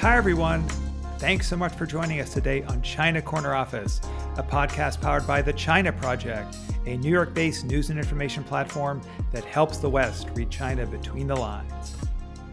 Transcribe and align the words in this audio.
Hi, 0.00 0.16
everyone. 0.16 0.66
Thanks 1.18 1.46
so 1.46 1.58
much 1.58 1.74
for 1.74 1.84
joining 1.84 2.20
us 2.20 2.32
today 2.32 2.62
on 2.62 2.80
China 2.80 3.20
Corner 3.20 3.54
Office, 3.54 4.00
a 4.38 4.42
podcast 4.42 5.02
powered 5.02 5.26
by 5.26 5.42
the 5.42 5.52
China 5.52 5.92
Project, 5.92 6.56
a 6.86 6.96
New 6.96 7.10
York 7.10 7.34
based 7.34 7.66
news 7.66 7.90
and 7.90 7.98
information 7.98 8.42
platform 8.42 9.02
that 9.30 9.44
helps 9.44 9.76
the 9.76 9.90
West 9.90 10.30
read 10.34 10.48
China 10.48 10.86
between 10.86 11.26
the 11.26 11.36
lines. 11.36 11.94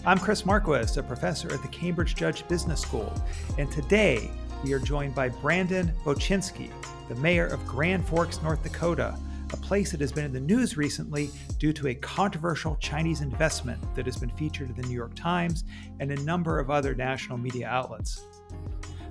I'm 0.05 0.17
Chris 0.17 0.45
Marquis, 0.45 0.99
a 0.99 1.03
professor 1.03 1.49
at 1.53 1.61
the 1.61 1.69
Cambridge 1.69 2.15
Judge 2.15 2.45
Business 2.49 2.81
School, 2.81 3.13
and 3.57 3.71
today 3.71 4.29
we 4.61 4.73
are 4.73 4.79
joined 4.79 5.15
by 5.15 5.29
Brandon 5.29 5.93
Bochenski, 6.03 6.69
the 7.07 7.15
mayor 7.15 7.47
of 7.47 7.65
Grand 7.65 8.05
Forks, 8.05 8.43
North 8.43 8.61
Dakota, 8.61 9.17
a 9.53 9.57
place 9.57 9.91
that 9.91 10.01
has 10.01 10.11
been 10.11 10.25
in 10.25 10.33
the 10.33 10.39
news 10.39 10.77
recently 10.77 11.29
due 11.57 11.73
to 11.73 11.87
a 11.87 11.95
controversial 11.95 12.75
Chinese 12.77 13.21
investment 13.21 13.79
that 13.95 14.05
has 14.05 14.17
been 14.17 14.29
featured 14.31 14.69
in 14.69 14.75
the 14.75 14.87
New 14.87 14.95
York 14.95 15.15
Times 15.15 15.63
and 15.99 16.11
a 16.11 16.23
number 16.23 16.59
of 16.59 16.69
other 16.69 16.93
national 16.95 17.37
media 17.37 17.67
outlets. 17.67 18.25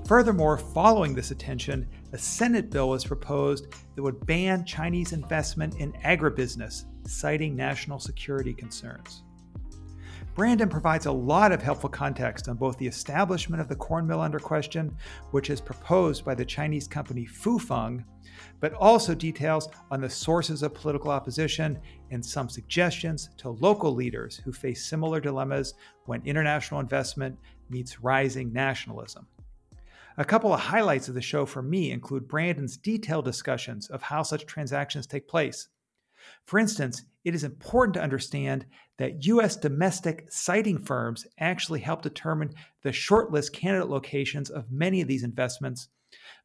Furthermore, 0.06 0.56
following 0.56 1.14
this 1.14 1.32
attention, 1.32 1.88
a 2.12 2.18
Senate 2.18 2.70
bill 2.70 2.90
was 2.90 3.04
proposed 3.04 3.66
that 3.94 4.02
would 4.02 4.24
ban 4.24 4.64
Chinese 4.64 5.12
investment 5.12 5.80
in 5.80 5.92
agribusiness, 6.04 6.84
citing 7.06 7.56
national 7.56 7.98
security 7.98 8.54
concerns. 8.54 9.24
Brandon 10.36 10.68
provides 10.68 11.06
a 11.06 11.12
lot 11.12 11.50
of 11.50 11.62
helpful 11.62 11.88
context 11.88 12.46
on 12.46 12.58
both 12.58 12.76
the 12.76 12.86
establishment 12.86 13.58
of 13.58 13.70
the 13.70 13.74
corn 13.74 14.06
mill 14.06 14.20
under 14.20 14.38
question, 14.38 14.94
which 15.30 15.48
is 15.48 15.62
proposed 15.62 16.26
by 16.26 16.34
the 16.34 16.44
Chinese 16.44 16.86
company 16.86 17.24
Fufeng, 17.24 18.04
but 18.60 18.74
also 18.74 19.14
details 19.14 19.70
on 19.90 20.02
the 20.02 20.10
sources 20.10 20.62
of 20.62 20.74
political 20.74 21.10
opposition 21.10 21.80
and 22.10 22.22
some 22.22 22.50
suggestions 22.50 23.30
to 23.38 23.48
local 23.48 23.94
leaders 23.94 24.36
who 24.44 24.52
face 24.52 24.84
similar 24.84 25.20
dilemmas 25.20 25.72
when 26.04 26.20
international 26.26 26.80
investment 26.80 27.34
meets 27.70 28.02
rising 28.02 28.52
nationalism. 28.52 29.26
A 30.18 30.24
couple 30.24 30.52
of 30.52 30.60
highlights 30.60 31.08
of 31.08 31.14
the 31.14 31.22
show 31.22 31.46
for 31.46 31.62
me 31.62 31.92
include 31.92 32.28
Brandon's 32.28 32.76
detailed 32.76 33.24
discussions 33.24 33.88
of 33.88 34.02
how 34.02 34.22
such 34.22 34.44
transactions 34.44 35.06
take 35.06 35.28
place. 35.28 35.68
For 36.44 36.58
instance, 36.58 37.04
it 37.26 37.34
is 37.34 37.42
important 37.42 37.94
to 37.94 38.02
understand 38.02 38.64
that 38.98 39.24
U.S. 39.24 39.56
domestic 39.56 40.28
siting 40.30 40.78
firms 40.78 41.26
actually 41.40 41.80
help 41.80 42.00
determine 42.00 42.54
the 42.84 42.90
shortlist 42.90 43.52
candidate 43.52 43.90
locations 43.90 44.48
of 44.48 44.70
many 44.70 45.00
of 45.00 45.08
these 45.08 45.24
investments. 45.24 45.88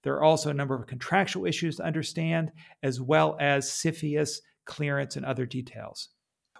There 0.02 0.16
are 0.16 0.24
also 0.24 0.50
a 0.50 0.56
number 0.56 0.74
of 0.74 0.88
contractual 0.88 1.46
issues 1.46 1.76
to 1.76 1.84
understand, 1.84 2.52
as 2.82 3.00
well 3.00 3.38
as 3.40 3.70
CFIUS, 3.70 4.40
clearance, 4.66 5.16
and 5.16 5.24
other 5.24 5.46
details. 5.46 6.10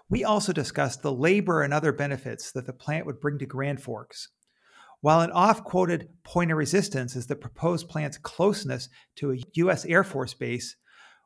We 0.08 0.22
also 0.22 0.52
discussed 0.52 1.02
the 1.02 1.12
labor 1.12 1.62
and 1.62 1.74
other 1.74 1.92
benefits 1.92 2.52
that 2.52 2.66
the 2.66 2.72
plant 2.72 3.06
would 3.06 3.20
bring 3.20 3.40
to 3.40 3.46
Grand 3.46 3.82
Forks. 3.82 4.28
While 5.00 5.22
an 5.22 5.32
oft 5.32 5.64
quoted 5.64 6.10
point 6.22 6.52
of 6.52 6.58
resistance 6.58 7.16
is 7.16 7.26
the 7.26 7.34
proposed 7.34 7.88
plant's 7.88 8.18
closeness 8.18 8.88
to 9.16 9.32
a 9.32 9.38
U.S. 9.54 9.84
Air 9.84 10.04
Force 10.04 10.32
base, 10.32 10.76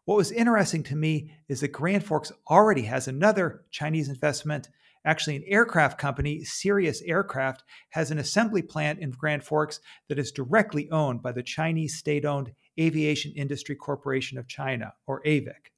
what 0.07 0.17
was 0.17 0.33
interesting 0.33 0.83
to 0.85 0.97
me 0.97 1.33
is 1.49 1.61
that 1.61 1.73
Grand 1.73 2.05
Forks 2.05 2.33
already 2.49 2.83
has 2.83 3.09
another 3.09 3.65
Chinese 3.71 4.09
investment. 4.09 4.69
Actually, 5.05 5.37
an 5.37 5.45
aircraft 5.47 5.99
company, 5.99 6.45
Cirrus 6.45 7.03
Aircraft, 7.03 7.65
has 7.91 8.11
an 8.11 8.19
assembly 8.19 8.63
plant 8.63 9.01
in 9.01 9.11
Grand 9.11 9.43
Forks 9.43 9.81
that 10.09 10.19
is 10.19 10.31
directly 10.31 10.89
owned 10.91 11.23
by 11.23 11.33
the 11.33 11.43
Chinese 11.43 11.97
state 11.97 12.25
owned 12.25 12.53
Aviation 12.79 13.33
Industry 13.33 13.75
Corporation 13.75 14.39
of 14.39 14.47
China, 14.47 14.95
or 15.07 15.23
AVIC. 15.25 15.73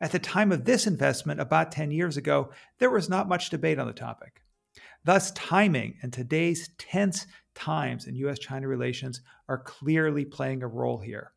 At 0.00 0.12
the 0.12 0.18
time 0.18 0.50
of 0.50 0.64
this 0.64 0.86
investment, 0.86 1.38
about 1.38 1.72
10 1.72 1.90
years 1.90 2.16
ago, 2.16 2.50
there 2.78 2.90
was 2.90 3.10
not 3.10 3.28
much 3.28 3.50
debate 3.50 3.78
on 3.78 3.86
the 3.86 3.92
topic. 3.92 4.42
Thus, 5.04 5.30
timing 5.32 5.96
and 6.02 6.10
today's 6.12 6.70
tense 6.78 7.26
times 7.54 8.06
in 8.06 8.14
US 8.16 8.38
China 8.38 8.66
relations 8.66 9.20
are 9.48 9.58
clearly 9.58 10.24
playing 10.24 10.62
a 10.62 10.68
role 10.68 10.98
here. 10.98 11.32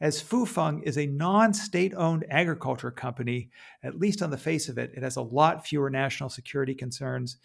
As 0.00 0.22
Fufeng 0.22 0.82
is 0.82 0.98
a 0.98 1.06
non 1.06 1.54
state 1.54 1.94
owned 1.96 2.26
agriculture 2.30 2.90
company, 2.90 3.50
at 3.82 3.98
least 3.98 4.20
on 4.20 4.30
the 4.30 4.36
face 4.36 4.68
of 4.68 4.76
it, 4.76 4.92
it 4.94 5.02
has 5.02 5.16
a 5.16 5.22
lot 5.22 5.66
fewer 5.66 5.88
national 5.88 6.28
security 6.28 6.74
concerns 6.74 7.38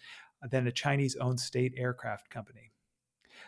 than 0.50 0.66
a 0.66 0.72
Chinese 0.72 1.16
owned 1.16 1.40
state 1.40 1.72
aircraft 1.76 2.28
company. 2.28 2.72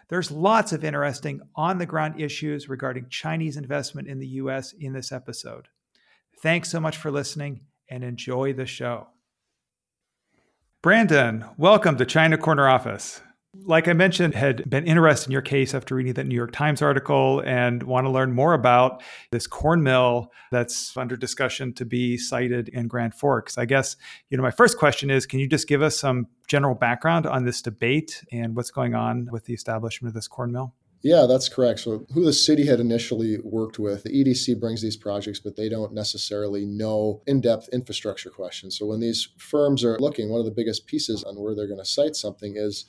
There's 0.08 0.30
lots 0.30 0.72
of 0.72 0.84
interesting 0.84 1.40
on 1.54 1.78
the 1.78 1.86
ground 1.86 2.20
issues 2.20 2.68
regarding 2.68 3.08
Chinese 3.08 3.56
investment 3.56 4.08
in 4.08 4.18
the 4.18 4.26
US 4.28 4.72
in 4.72 4.92
this 4.92 5.12
episode. 5.12 5.68
Thanks 6.40 6.70
so 6.70 6.80
much 6.80 6.96
for 6.96 7.10
listening 7.10 7.60
and 7.88 8.02
enjoy 8.02 8.52
the 8.52 8.66
show. 8.66 9.08
Brandon, 10.82 11.46
welcome 11.56 11.96
to 11.96 12.04
China 12.04 12.36
Corner 12.36 12.68
Office. 12.68 13.22
Like 13.62 13.88
I 13.88 13.92
mentioned, 13.92 14.34
had 14.34 14.68
been 14.68 14.86
interested 14.86 15.28
in 15.28 15.32
your 15.32 15.42
case 15.42 15.74
after 15.74 15.94
reading 15.94 16.14
that 16.14 16.26
New 16.26 16.34
York 16.34 16.52
Times 16.52 16.82
article 16.82 17.40
and 17.46 17.82
want 17.82 18.06
to 18.06 18.10
learn 18.10 18.32
more 18.32 18.54
about 18.54 19.02
this 19.30 19.46
corn 19.46 19.82
mill 19.82 20.32
that's 20.50 20.96
under 20.96 21.16
discussion 21.16 21.72
to 21.74 21.84
be 21.84 22.18
sited 22.18 22.68
in 22.68 22.88
Grand 22.88 23.14
Forks. 23.14 23.56
I 23.56 23.64
guess, 23.64 23.96
you 24.30 24.36
know, 24.36 24.42
my 24.42 24.50
first 24.50 24.78
question 24.78 25.10
is 25.10 25.26
can 25.26 25.38
you 25.38 25.48
just 25.48 25.68
give 25.68 25.82
us 25.82 25.98
some 25.98 26.26
general 26.48 26.74
background 26.74 27.26
on 27.26 27.44
this 27.44 27.62
debate 27.62 28.24
and 28.32 28.54
what's 28.56 28.70
going 28.70 28.94
on 28.94 29.28
with 29.30 29.44
the 29.44 29.54
establishment 29.54 30.10
of 30.10 30.14
this 30.14 30.28
corn 30.28 30.52
mill? 30.52 30.74
Yeah, 31.04 31.26
that's 31.28 31.50
correct. 31.50 31.80
So, 31.80 32.06
who 32.14 32.24
the 32.24 32.32
city 32.32 32.66
had 32.66 32.80
initially 32.80 33.38
worked 33.44 33.78
with, 33.78 34.04
the 34.04 34.24
EDC 34.24 34.58
brings 34.58 34.80
these 34.80 34.96
projects, 34.96 35.38
but 35.38 35.54
they 35.54 35.68
don't 35.68 35.92
necessarily 35.92 36.64
know 36.64 37.20
in 37.26 37.42
depth 37.42 37.68
infrastructure 37.74 38.30
questions. 38.30 38.78
So, 38.78 38.86
when 38.86 39.00
these 39.00 39.28
firms 39.36 39.84
are 39.84 39.98
looking, 39.98 40.30
one 40.30 40.40
of 40.40 40.46
the 40.46 40.50
biggest 40.50 40.86
pieces 40.86 41.22
on 41.22 41.36
where 41.36 41.54
they're 41.54 41.68
going 41.68 41.78
to 41.78 41.84
site 41.84 42.16
something 42.16 42.54
is 42.56 42.86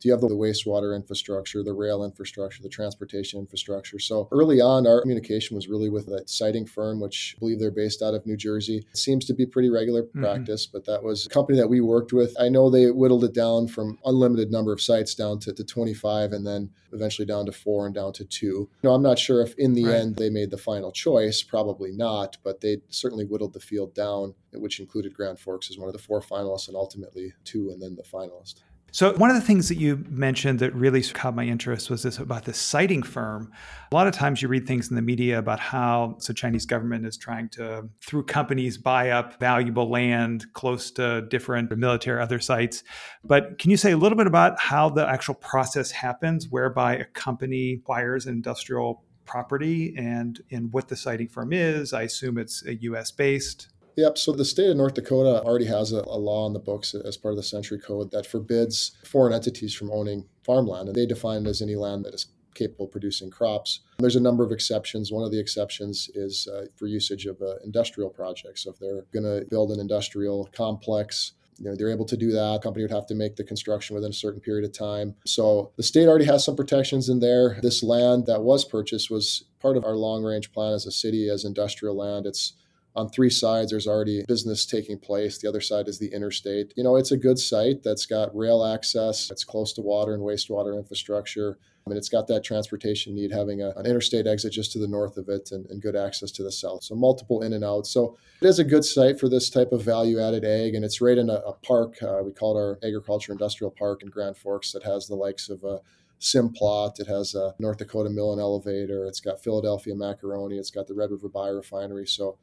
do 0.00 0.08
you 0.08 0.12
have 0.12 0.22
the 0.22 0.28
wastewater 0.28 0.96
infrastructure, 0.96 1.62
the 1.62 1.74
rail 1.74 2.04
infrastructure, 2.04 2.62
the 2.62 2.68
transportation 2.70 3.38
infrastructure? 3.38 3.98
So 3.98 4.28
early 4.32 4.60
on, 4.60 4.86
our 4.86 5.02
communication 5.02 5.54
was 5.54 5.68
really 5.68 5.90
with 5.90 6.06
that 6.06 6.30
siting 6.30 6.66
firm, 6.66 7.00
which 7.00 7.34
I 7.36 7.38
believe 7.38 7.60
they're 7.60 7.70
based 7.70 8.00
out 8.00 8.14
of 8.14 8.24
New 8.24 8.36
Jersey. 8.36 8.86
It 8.90 8.96
seems 8.96 9.26
to 9.26 9.34
be 9.34 9.44
pretty 9.44 9.68
regular 9.68 10.04
mm-hmm. 10.04 10.22
practice, 10.22 10.66
but 10.66 10.86
that 10.86 11.02
was 11.02 11.26
a 11.26 11.28
company 11.28 11.58
that 11.58 11.68
we 11.68 11.82
worked 11.82 12.14
with. 12.14 12.34
I 12.40 12.48
know 12.48 12.70
they 12.70 12.90
whittled 12.90 13.24
it 13.24 13.34
down 13.34 13.68
from 13.68 13.98
unlimited 14.06 14.50
number 14.50 14.72
of 14.72 14.80
sites 14.80 15.14
down 15.14 15.38
to, 15.40 15.52
to 15.52 15.64
25 15.64 16.32
and 16.32 16.46
then 16.46 16.70
eventually 16.92 17.26
down 17.26 17.44
to 17.46 17.52
four 17.52 17.84
and 17.84 17.94
down 17.94 18.14
to 18.14 18.24
two. 18.24 18.70
You 18.82 18.88
know, 18.88 18.94
I'm 18.94 19.02
not 19.02 19.18
sure 19.18 19.42
if 19.42 19.54
in 19.58 19.74
the 19.74 19.84
right. 19.84 19.96
end 19.96 20.16
they 20.16 20.30
made 20.30 20.50
the 20.50 20.56
final 20.56 20.92
choice, 20.92 21.42
probably 21.42 21.92
not, 21.92 22.38
but 22.42 22.62
they 22.62 22.78
certainly 22.88 23.26
whittled 23.26 23.52
the 23.52 23.60
field 23.60 23.94
down, 23.94 24.34
which 24.54 24.80
included 24.80 25.14
Grand 25.14 25.38
Forks 25.38 25.70
as 25.70 25.78
one 25.78 25.88
of 25.88 25.92
the 25.92 26.02
four 26.02 26.22
finalists 26.22 26.68
and 26.68 26.76
ultimately 26.76 27.34
two 27.44 27.70
and 27.70 27.82
then 27.82 27.96
the 27.96 28.02
finalist. 28.02 28.62
So, 28.92 29.14
one 29.14 29.30
of 29.30 29.36
the 29.36 29.42
things 29.42 29.68
that 29.68 29.76
you 29.76 30.04
mentioned 30.08 30.58
that 30.58 30.74
really 30.74 31.02
caught 31.02 31.34
my 31.34 31.44
interest 31.44 31.90
was 31.90 32.02
this 32.02 32.18
about 32.18 32.44
the 32.44 32.52
siting 32.52 33.02
firm. 33.02 33.52
A 33.92 33.94
lot 33.94 34.06
of 34.06 34.14
times 34.14 34.42
you 34.42 34.48
read 34.48 34.66
things 34.66 34.90
in 34.90 34.96
the 34.96 35.02
media 35.02 35.38
about 35.38 35.60
how 35.60 36.18
the 36.26 36.34
Chinese 36.34 36.66
government 36.66 37.06
is 37.06 37.16
trying 37.16 37.48
to, 37.50 37.88
through 38.04 38.24
companies, 38.24 38.78
buy 38.78 39.10
up 39.10 39.38
valuable 39.38 39.88
land 39.88 40.52
close 40.54 40.90
to 40.92 41.22
different 41.22 41.76
military 41.76 42.20
other 42.20 42.40
sites. 42.40 42.82
But 43.24 43.58
can 43.58 43.70
you 43.70 43.76
say 43.76 43.92
a 43.92 43.96
little 43.96 44.18
bit 44.18 44.26
about 44.26 44.58
how 44.58 44.88
the 44.88 45.08
actual 45.08 45.34
process 45.34 45.90
happens, 45.90 46.48
whereby 46.48 46.96
a 46.96 47.04
company 47.04 47.74
acquires 47.74 48.26
industrial 48.26 49.04
property 49.30 49.94
and 49.96 50.40
and 50.50 50.72
what 50.72 50.88
the 50.88 50.96
siting 50.96 51.28
firm 51.28 51.52
is. 51.52 51.92
I 51.92 52.02
assume 52.02 52.36
it's 52.36 52.66
a 52.66 52.74
U.S. 52.82 53.12
based. 53.12 53.68
Yep. 53.96 54.18
So 54.18 54.32
the 54.32 54.44
state 54.44 54.70
of 54.70 54.76
North 54.76 54.94
Dakota 54.94 55.42
already 55.42 55.66
has 55.66 55.92
a, 55.92 55.98
a, 55.98 56.18
law 56.18 56.46
on 56.46 56.52
the 56.52 56.58
books 56.58 56.94
as 56.94 57.16
part 57.16 57.32
of 57.32 57.36
the 57.36 57.42
Century 57.42 57.78
Code 57.78 58.10
that 58.12 58.26
forbids 58.26 58.96
foreign 59.04 59.32
entities 59.32 59.74
from 59.74 59.90
owning 59.90 60.26
farmland, 60.44 60.88
and 60.88 60.96
they 60.96 61.06
define 61.06 61.46
it 61.46 61.48
as 61.48 61.62
any 61.62 61.76
land 61.76 62.04
that 62.04 62.14
is 62.14 62.26
capable 62.54 62.86
of 62.86 62.92
producing 62.92 63.30
crops. 63.30 63.80
There's 63.98 64.16
a 64.16 64.20
number 64.20 64.44
of 64.44 64.52
exceptions. 64.52 65.12
One 65.12 65.24
of 65.24 65.30
the 65.30 65.38
exceptions 65.38 66.10
is 66.14 66.48
uh, 66.48 66.66
for 66.76 66.86
usage 66.86 67.26
of 67.26 67.40
uh, 67.40 67.56
industrial 67.64 68.10
projects. 68.10 68.64
So 68.64 68.70
if 68.70 68.78
they're 68.78 69.04
going 69.12 69.24
to 69.24 69.46
build 69.48 69.70
an 69.70 69.80
industrial 69.80 70.48
complex, 70.52 71.32
you 71.58 71.68
know, 71.68 71.76
they're 71.76 71.90
able 71.90 72.06
to 72.06 72.16
do 72.16 72.32
that. 72.32 72.62
Company 72.62 72.84
would 72.84 72.90
have 72.90 73.06
to 73.06 73.14
make 73.14 73.36
the 73.36 73.44
construction 73.44 73.94
within 73.94 74.10
a 74.10 74.14
certain 74.14 74.40
period 74.40 74.64
of 74.64 74.72
time. 74.72 75.14
So 75.26 75.72
the 75.76 75.82
state 75.82 76.08
already 76.08 76.24
has 76.24 76.44
some 76.44 76.56
protections 76.56 77.08
in 77.08 77.20
there. 77.20 77.58
This 77.62 77.82
land 77.82 78.26
that 78.26 78.42
was 78.42 78.64
purchased 78.64 79.10
was 79.10 79.44
part 79.60 79.76
of 79.76 79.84
our 79.84 79.94
long 79.94 80.24
range 80.24 80.52
plan 80.52 80.72
as 80.72 80.86
a 80.86 80.90
city, 80.90 81.28
as 81.28 81.44
industrial 81.44 81.96
land. 81.96 82.24
It's 82.24 82.54
on 82.96 83.08
three 83.08 83.30
sides 83.30 83.70
there's 83.70 83.86
already 83.86 84.24
business 84.26 84.66
taking 84.66 84.98
place 84.98 85.38
the 85.38 85.48
other 85.48 85.60
side 85.60 85.88
is 85.88 85.98
the 85.98 86.12
interstate 86.12 86.72
you 86.76 86.84
know 86.84 86.96
it's 86.96 87.12
a 87.12 87.16
good 87.16 87.38
site 87.38 87.82
that's 87.82 88.06
got 88.06 88.34
rail 88.36 88.64
access 88.64 89.30
it's 89.30 89.44
close 89.44 89.72
to 89.72 89.80
water 89.80 90.14
and 90.14 90.22
wastewater 90.22 90.76
infrastructure 90.76 91.58
I 91.86 91.90
mean, 91.90 91.96
it's 91.96 92.08
got 92.08 92.26
that 92.26 92.44
transportation 92.44 93.14
need, 93.14 93.32
having 93.32 93.62
a, 93.62 93.70
an 93.70 93.86
interstate 93.86 94.26
exit 94.26 94.52
just 94.52 94.72
to 94.72 94.78
the 94.78 94.86
north 94.86 95.16
of 95.16 95.28
it 95.28 95.50
and, 95.50 95.66
and, 95.70 95.80
good 95.80 95.96
access 95.96 96.30
to 96.32 96.42
the 96.42 96.52
south. 96.52 96.84
So, 96.84 96.94
multiple 96.94 97.42
in 97.42 97.52
and 97.52 97.64
out. 97.64 97.86
So, 97.86 98.18
it 98.40 98.46
is 98.46 98.58
a 98.58 98.64
good 98.64 98.84
site 98.84 99.18
for 99.18 99.28
this 99.28 99.48
type 99.48 99.72
of 99.72 99.82
value 99.82 100.20
added 100.20 100.44
ag, 100.44 100.74
and 100.74 100.84
it's 100.84 101.00
right 101.00 101.16
in 101.16 101.30
a, 101.30 101.34
a 101.34 101.54
park. 101.54 101.96
Uh, 102.02 102.20
we 102.22 102.32
call 102.32 102.56
it 102.56 102.60
our 102.60 102.78
Agriculture 102.84 103.32
Industrial 103.32 103.70
Park 103.70 104.02
in 104.02 104.08
Grand 104.08 104.36
Forks 104.36 104.72
that 104.72 104.82
has 104.82 105.06
the 105.06 105.14
likes 105.14 105.48
of 105.48 105.64
uh, 105.64 105.78
Simplot. 106.20 107.00
It 107.00 107.06
has 107.06 107.34
a 107.34 107.54
North 107.58 107.78
Dakota 107.78 108.10
Mill 108.10 108.32
and 108.32 108.40
Elevator. 108.40 109.06
It's 109.06 109.20
got 109.20 109.42
Philadelphia 109.42 109.94
Macaroni. 109.94 110.58
It's 110.58 110.70
got 110.70 110.86
the 110.86 110.94
Red 110.94 111.10
River 111.10 111.28
Biorefinery. 111.28 112.08
So, 112.08 112.36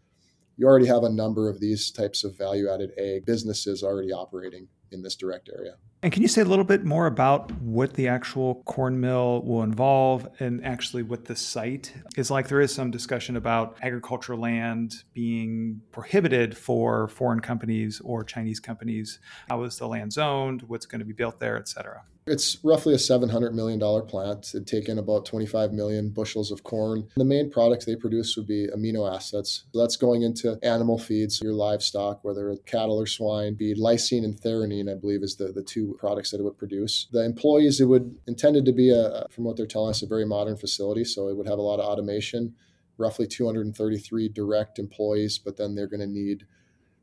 you 0.57 0.67
already 0.67 0.87
have 0.87 1.03
a 1.03 1.09
number 1.09 1.49
of 1.49 1.59
these 1.59 1.91
types 1.91 2.23
of 2.23 2.37
value 2.37 2.69
added 2.69 2.91
ag 2.97 3.25
businesses 3.25 3.83
already 3.83 4.11
operating 4.11 4.67
in 4.91 5.01
this 5.01 5.15
direct 5.15 5.49
area. 5.53 5.75
And 6.03 6.13
can 6.13 6.21
you 6.21 6.27
say 6.27 6.41
a 6.41 6.45
little 6.45 6.63
bit 6.63 6.85
more 6.85 7.07
about 7.07 7.51
what 7.59 7.95
the 7.95 8.07
actual 8.07 8.61
corn 8.65 8.99
mill 8.99 9.41
will 9.43 9.63
involve 9.63 10.27
and 10.39 10.63
actually 10.63 11.03
what 11.03 11.25
the 11.25 11.35
site 11.35 11.93
is 12.15 12.29
like? 12.29 12.47
There 12.47 12.61
is 12.61 12.73
some 12.73 12.91
discussion 12.91 13.35
about 13.35 13.77
agricultural 13.81 14.39
land 14.39 15.03
being 15.13 15.81
prohibited 15.91 16.55
for 16.55 17.07
foreign 17.07 17.39
companies 17.39 17.99
or 18.03 18.23
Chinese 18.23 18.59
companies. 18.59 19.19
How 19.49 19.63
is 19.63 19.77
the 19.77 19.87
land 19.87 20.13
zoned? 20.13 20.63
What's 20.63 20.85
going 20.85 20.99
to 20.99 21.05
be 21.05 21.13
built 21.13 21.39
there, 21.39 21.57
et 21.57 21.67
cetera? 21.67 22.03
It's 22.27 22.57
roughly 22.61 22.93
a 22.93 22.97
$700 22.97 23.53
million 23.53 23.79
plant. 24.05 24.51
It'd 24.53 24.67
take 24.67 24.89
in 24.89 24.97
about 24.97 25.25
25 25.25 25.71
million 25.71 26.09
bushels 26.09 26.51
of 26.51 26.63
corn. 26.63 27.07
The 27.15 27.23
main 27.23 27.49
products 27.49 27.85
they 27.85 27.95
produce 27.95 28.35
would 28.35 28.47
be 28.47 28.67
amino 28.67 29.09
acids. 29.09 29.63
That's 29.73 29.95
going 29.95 30.23
into 30.23 30.59
animal 30.61 30.97
feeds, 30.97 31.41
your 31.41 31.53
livestock, 31.53 32.23
whether 32.25 32.49
it's 32.49 32.61
cattle 32.65 32.99
or 32.99 33.05
swine, 33.05 33.53
be 33.53 33.73
lysine 33.75 34.25
and 34.25 34.35
threonine, 34.35 34.91
I 34.91 34.95
believe, 34.95 35.23
is 35.23 35.37
the, 35.37 35.53
the 35.53 35.63
two 35.63 35.95
products 35.99 36.31
that 36.31 36.41
it 36.41 36.43
would 36.43 36.57
produce. 36.57 37.07
The 37.13 37.23
employees, 37.23 37.79
it 37.79 37.85
would 37.85 38.19
intended 38.27 38.65
to 38.65 38.73
be, 38.73 38.89
a, 38.89 39.25
from 39.31 39.45
what 39.45 39.55
they're 39.55 39.65
telling 39.65 39.91
us, 39.91 40.01
a 40.01 40.07
very 40.07 40.25
modern 40.25 40.57
facility. 40.57 41.05
So 41.05 41.29
it 41.29 41.37
would 41.37 41.47
have 41.47 41.59
a 41.59 41.61
lot 41.61 41.79
of 41.79 41.85
automation, 41.85 42.55
roughly 42.97 43.27
233 43.27 44.27
direct 44.29 44.79
employees, 44.79 45.37
but 45.37 45.55
then 45.55 45.75
they're 45.75 45.87
going 45.87 46.01
to 46.01 46.07
need 46.07 46.45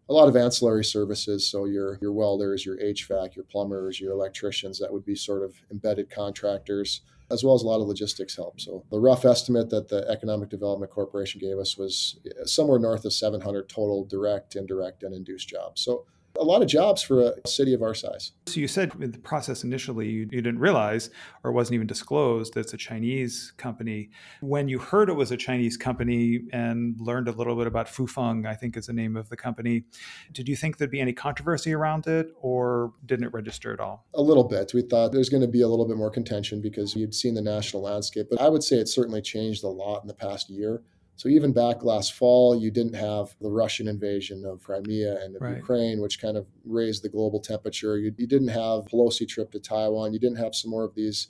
a 0.09 0.13
lot 0.13 0.29
of 0.29 0.37
ancillary 0.37 0.85
services. 0.85 1.49
So 1.49 1.65
your 1.65 1.99
your 2.01 2.13
welders, 2.13 2.67
your 2.67 2.77
HVAC, 2.77 3.37
your 3.37 3.45
plumbers, 3.45 4.01
your 4.01 4.13
electricians, 4.13 4.79
that 4.79 4.93
would 4.93 5.05
be 5.05 5.15
sort 5.15 5.43
of 5.43 5.55
embedded 5.71 6.11
contractors, 6.11 7.01
as 7.31 7.43
well 7.43 7.55
as 7.55 7.63
a 7.63 7.67
lot 7.67 7.81
of 7.81 7.89
logistics 7.89 8.37
help. 8.37 8.61
So 8.61 8.85
the 8.91 9.01
rough 9.01 9.25
estimate 9.25 9.71
that 9.71 9.89
the 9.89 10.07
Economic 10.09 10.51
Development 10.51 10.91
Corporation 10.91 11.41
gave 11.41 11.59
us 11.59 11.79
was 11.79 12.19
somewhere 12.45 12.79
north 12.79 13.05
of 13.05 13.13
700 13.13 13.69
total 13.69 14.05
direct, 14.05 14.57
indirect, 14.57 15.03
and 15.03 15.15
induced 15.15 15.49
jobs. 15.49 15.81
So 15.81 16.05
a 16.39 16.45
lot 16.45 16.63
of 16.63 16.69
jobs 16.69 17.03
for 17.03 17.23
a 17.23 17.49
city 17.49 17.75
of 17.75 17.83
our 17.83 17.95
size. 17.95 18.33
So 18.47 18.61
you 18.61 18.69
said 18.69 18.93
in 19.01 19.13
the 19.13 19.19
process 19.19 19.65
initially 19.65 20.09
you, 20.09 20.29
you, 20.31 20.43
didn't 20.43 20.59
realize 20.59 21.11
or 21.43 21.53
wasn't 21.53 21.75
even 21.75 21.87
disclosed 21.87 22.55
that 22.55 22.61
it's 22.61 22.75
a 22.75 22.77
Chinese 22.77 23.53
company. 23.57 24.11
When 24.41 24.69
you 24.69 24.79
heard 24.79 25.09
it 25.09 25.15
was 25.15 25.31
a 25.31 25.37
Chinese 25.37 25.77
company 25.77 26.43
and 26.53 26.97
learned 27.01 27.29
a 27.29 27.33
little 27.33 27.57
bit 27.57 27.67
about 27.67 27.87
Fufeng, 27.87 28.47
I 28.47 28.55
think 28.55 28.77
is 28.77 28.87
the 28.87 28.93
name 28.93 29.17
of 29.17 29.29
the 29.29 29.37
company, 29.37 29.85
did 30.33 30.49
you 30.49 30.57
think 30.57 30.79
there'd 30.79 30.91
be 30.91 31.01
any 31.01 31.13
controversy 31.13 31.73
around 31.73 32.07
it 32.07 32.29
or 32.41 32.93
didn't 33.07 33.27
it 33.27 33.33
register 33.33 33.73
at 33.73 33.81
all? 33.81 34.07
A 34.15 34.23
little 34.23 34.45
bit. 34.45 34.73
We 34.75 34.83
thought 34.83 35.13
there's 35.13 35.29
going 35.29 35.43
to 35.43 35.49
be 35.49 35.63
a 35.63 35.69
little 35.69 35.87
bit 35.87 35.97
more 35.97 36.11
contention 36.11 36.61
because 36.61 36.95
you'd 36.97 37.15
seen 37.15 37.35
the 37.35 37.43
national 37.43 37.83
landscape, 37.83 38.27
but 38.31 38.41
I 38.41 38.49
would 38.49 38.63
say 38.63 38.77
it 38.77 38.89
certainly 38.89 39.23
changed 39.23 39.65
a 39.65 39.69
lot 39.69 40.03
in 40.03 40.09
the 40.09 40.15
past 40.15 40.51
year. 40.51 40.83
So 41.17 41.29
even 41.29 41.53
back 41.53 41.85
last 41.85 42.15
fall, 42.15 42.57
you 42.57 42.71
didn't 42.71 42.95
have 42.95 43.35
the 43.41 43.51
Russian 43.51 43.87
invasion 43.87 44.45
of 44.45 44.63
Crimea 44.63 45.23
and 45.23 45.37
of 45.37 45.43
right. 45.43 45.57
Ukraine, 45.57 46.01
which 46.01 46.21
kind 46.21 46.37
of 46.37 46.47
raised 46.65 47.05
the 47.05 47.09
global 47.09 47.39
temperature. 47.41 47.99
You, 47.99 48.13
you, 48.17 48.27
didn't 48.27 48.49
have 48.49 48.87
Pelosi 48.87 49.29
trip 49.29 49.53
to 49.53 49.61
Taiwan. 49.61 50.13
You 50.13 50.19
didn't 50.19 50.39
have 50.39 50.55
some 50.55 50.71
more 50.73 50.85
of 50.85 50.95
these 50.95 51.29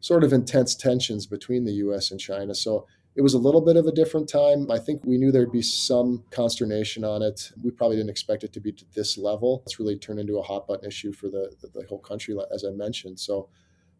sort 0.00 0.24
of 0.24 0.32
intense 0.32 0.74
tensions 0.74 1.26
between 1.26 1.64
the 1.64 1.72
U.S. 1.72 2.10
and 2.10 2.20
China. 2.20 2.54
So 2.54 2.86
it 3.16 3.22
was 3.22 3.32
a 3.32 3.38
little 3.38 3.62
bit 3.62 3.76
of 3.76 3.86
a 3.86 3.92
different 3.92 4.28
time. 4.28 4.70
I 4.70 4.78
think 4.78 5.00
we 5.04 5.16
knew 5.16 5.32
there'd 5.32 5.52
be 5.52 5.62
some 5.62 6.24
consternation 6.30 7.04
on 7.04 7.22
it. 7.22 7.52
We 7.62 7.70
probably 7.70 7.96
didn't 7.96 8.10
expect 8.10 8.44
it 8.44 8.52
to 8.54 8.60
be 8.60 8.72
to 8.72 8.84
this 8.94 9.16
level. 9.16 9.62
It's 9.64 9.78
really 9.78 9.96
turned 9.96 10.18
into 10.18 10.38
a 10.38 10.42
hot 10.42 10.66
button 10.66 10.86
issue 10.86 11.12
for 11.12 11.28
the, 11.28 11.54
the, 11.62 11.68
the 11.68 11.86
whole 11.86 12.00
country, 12.00 12.36
as 12.52 12.64
I 12.64 12.70
mentioned. 12.70 13.18
So 13.18 13.48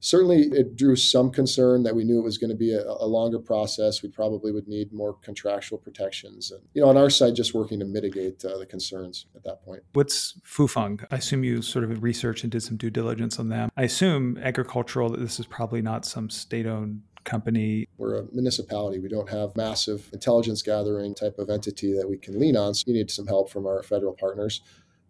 certainly 0.05 0.43
it 0.53 0.77
drew 0.77 0.95
some 0.95 1.31
concern 1.31 1.83
that 1.83 1.97
we 1.97 2.05
knew 2.05 2.19
it 2.19 2.23
was 2.23 2.37
going 2.37 2.51
to 2.51 2.57
be 2.57 2.75
a, 2.75 2.83
a, 2.83 3.07
longer 3.07 3.39
process. 3.39 4.03
We 4.03 4.11
probably 4.11 4.53
would 4.53 4.69
need 4.69 4.93
more 4.93 5.15
contractual 5.15 5.79
protections. 5.79 6.51
And, 6.51 6.61
you 6.75 6.83
know, 6.83 6.89
on 6.89 6.99
our 6.99 7.09
side, 7.09 7.35
just 7.35 7.55
working 7.55 7.79
to 7.81 7.87
mitigate 7.87 8.45
uh, 8.45 8.59
the 8.59 8.67
concerns 8.67 9.27
at 9.35 9.43
that 9.45 9.65
point. 9.65 9.83
What's 9.95 10.39
Fufeng? 10.47 11.05
I 11.11 11.17
assume 11.17 11.43
you 11.43 11.63
sort 11.63 11.85
of 11.85 12.03
researched 12.03 12.43
and 12.43 12.53
did 12.53 12.63
some 12.63 12.77
due 12.77 12.91
diligence 12.91 13.39
on 13.39 13.49
them. 13.49 13.71
I 13.79 13.85
assume 13.85 14.37
agricultural, 14.37 15.09
that 15.11 15.21
this 15.21 15.41
is 15.41 15.47
probably 15.47 15.81
not 15.81 16.05
some 16.05 16.29
state 16.29 16.67
owned 16.67 17.01
company. 17.25 17.89
We're 17.97 18.19
a 18.19 18.25
municipality. 18.33 18.99
We 18.99 19.09
don't 19.09 19.31
have 19.31 19.57
massive 19.57 20.11
intelligence 20.13 20.61
gathering 20.61 21.15
type 21.15 21.39
of 21.39 21.49
entity 21.49 21.95
that 21.95 22.07
we 22.07 22.19
can 22.19 22.39
lean 22.39 22.59
on. 22.59 22.75
So 22.75 22.85
you 22.87 22.93
need 22.93 23.11
some 23.11 23.27
help 23.27 23.51
from 23.51 23.67
our 23.67 23.83
federal 23.83 24.13
partners. 24.13 24.61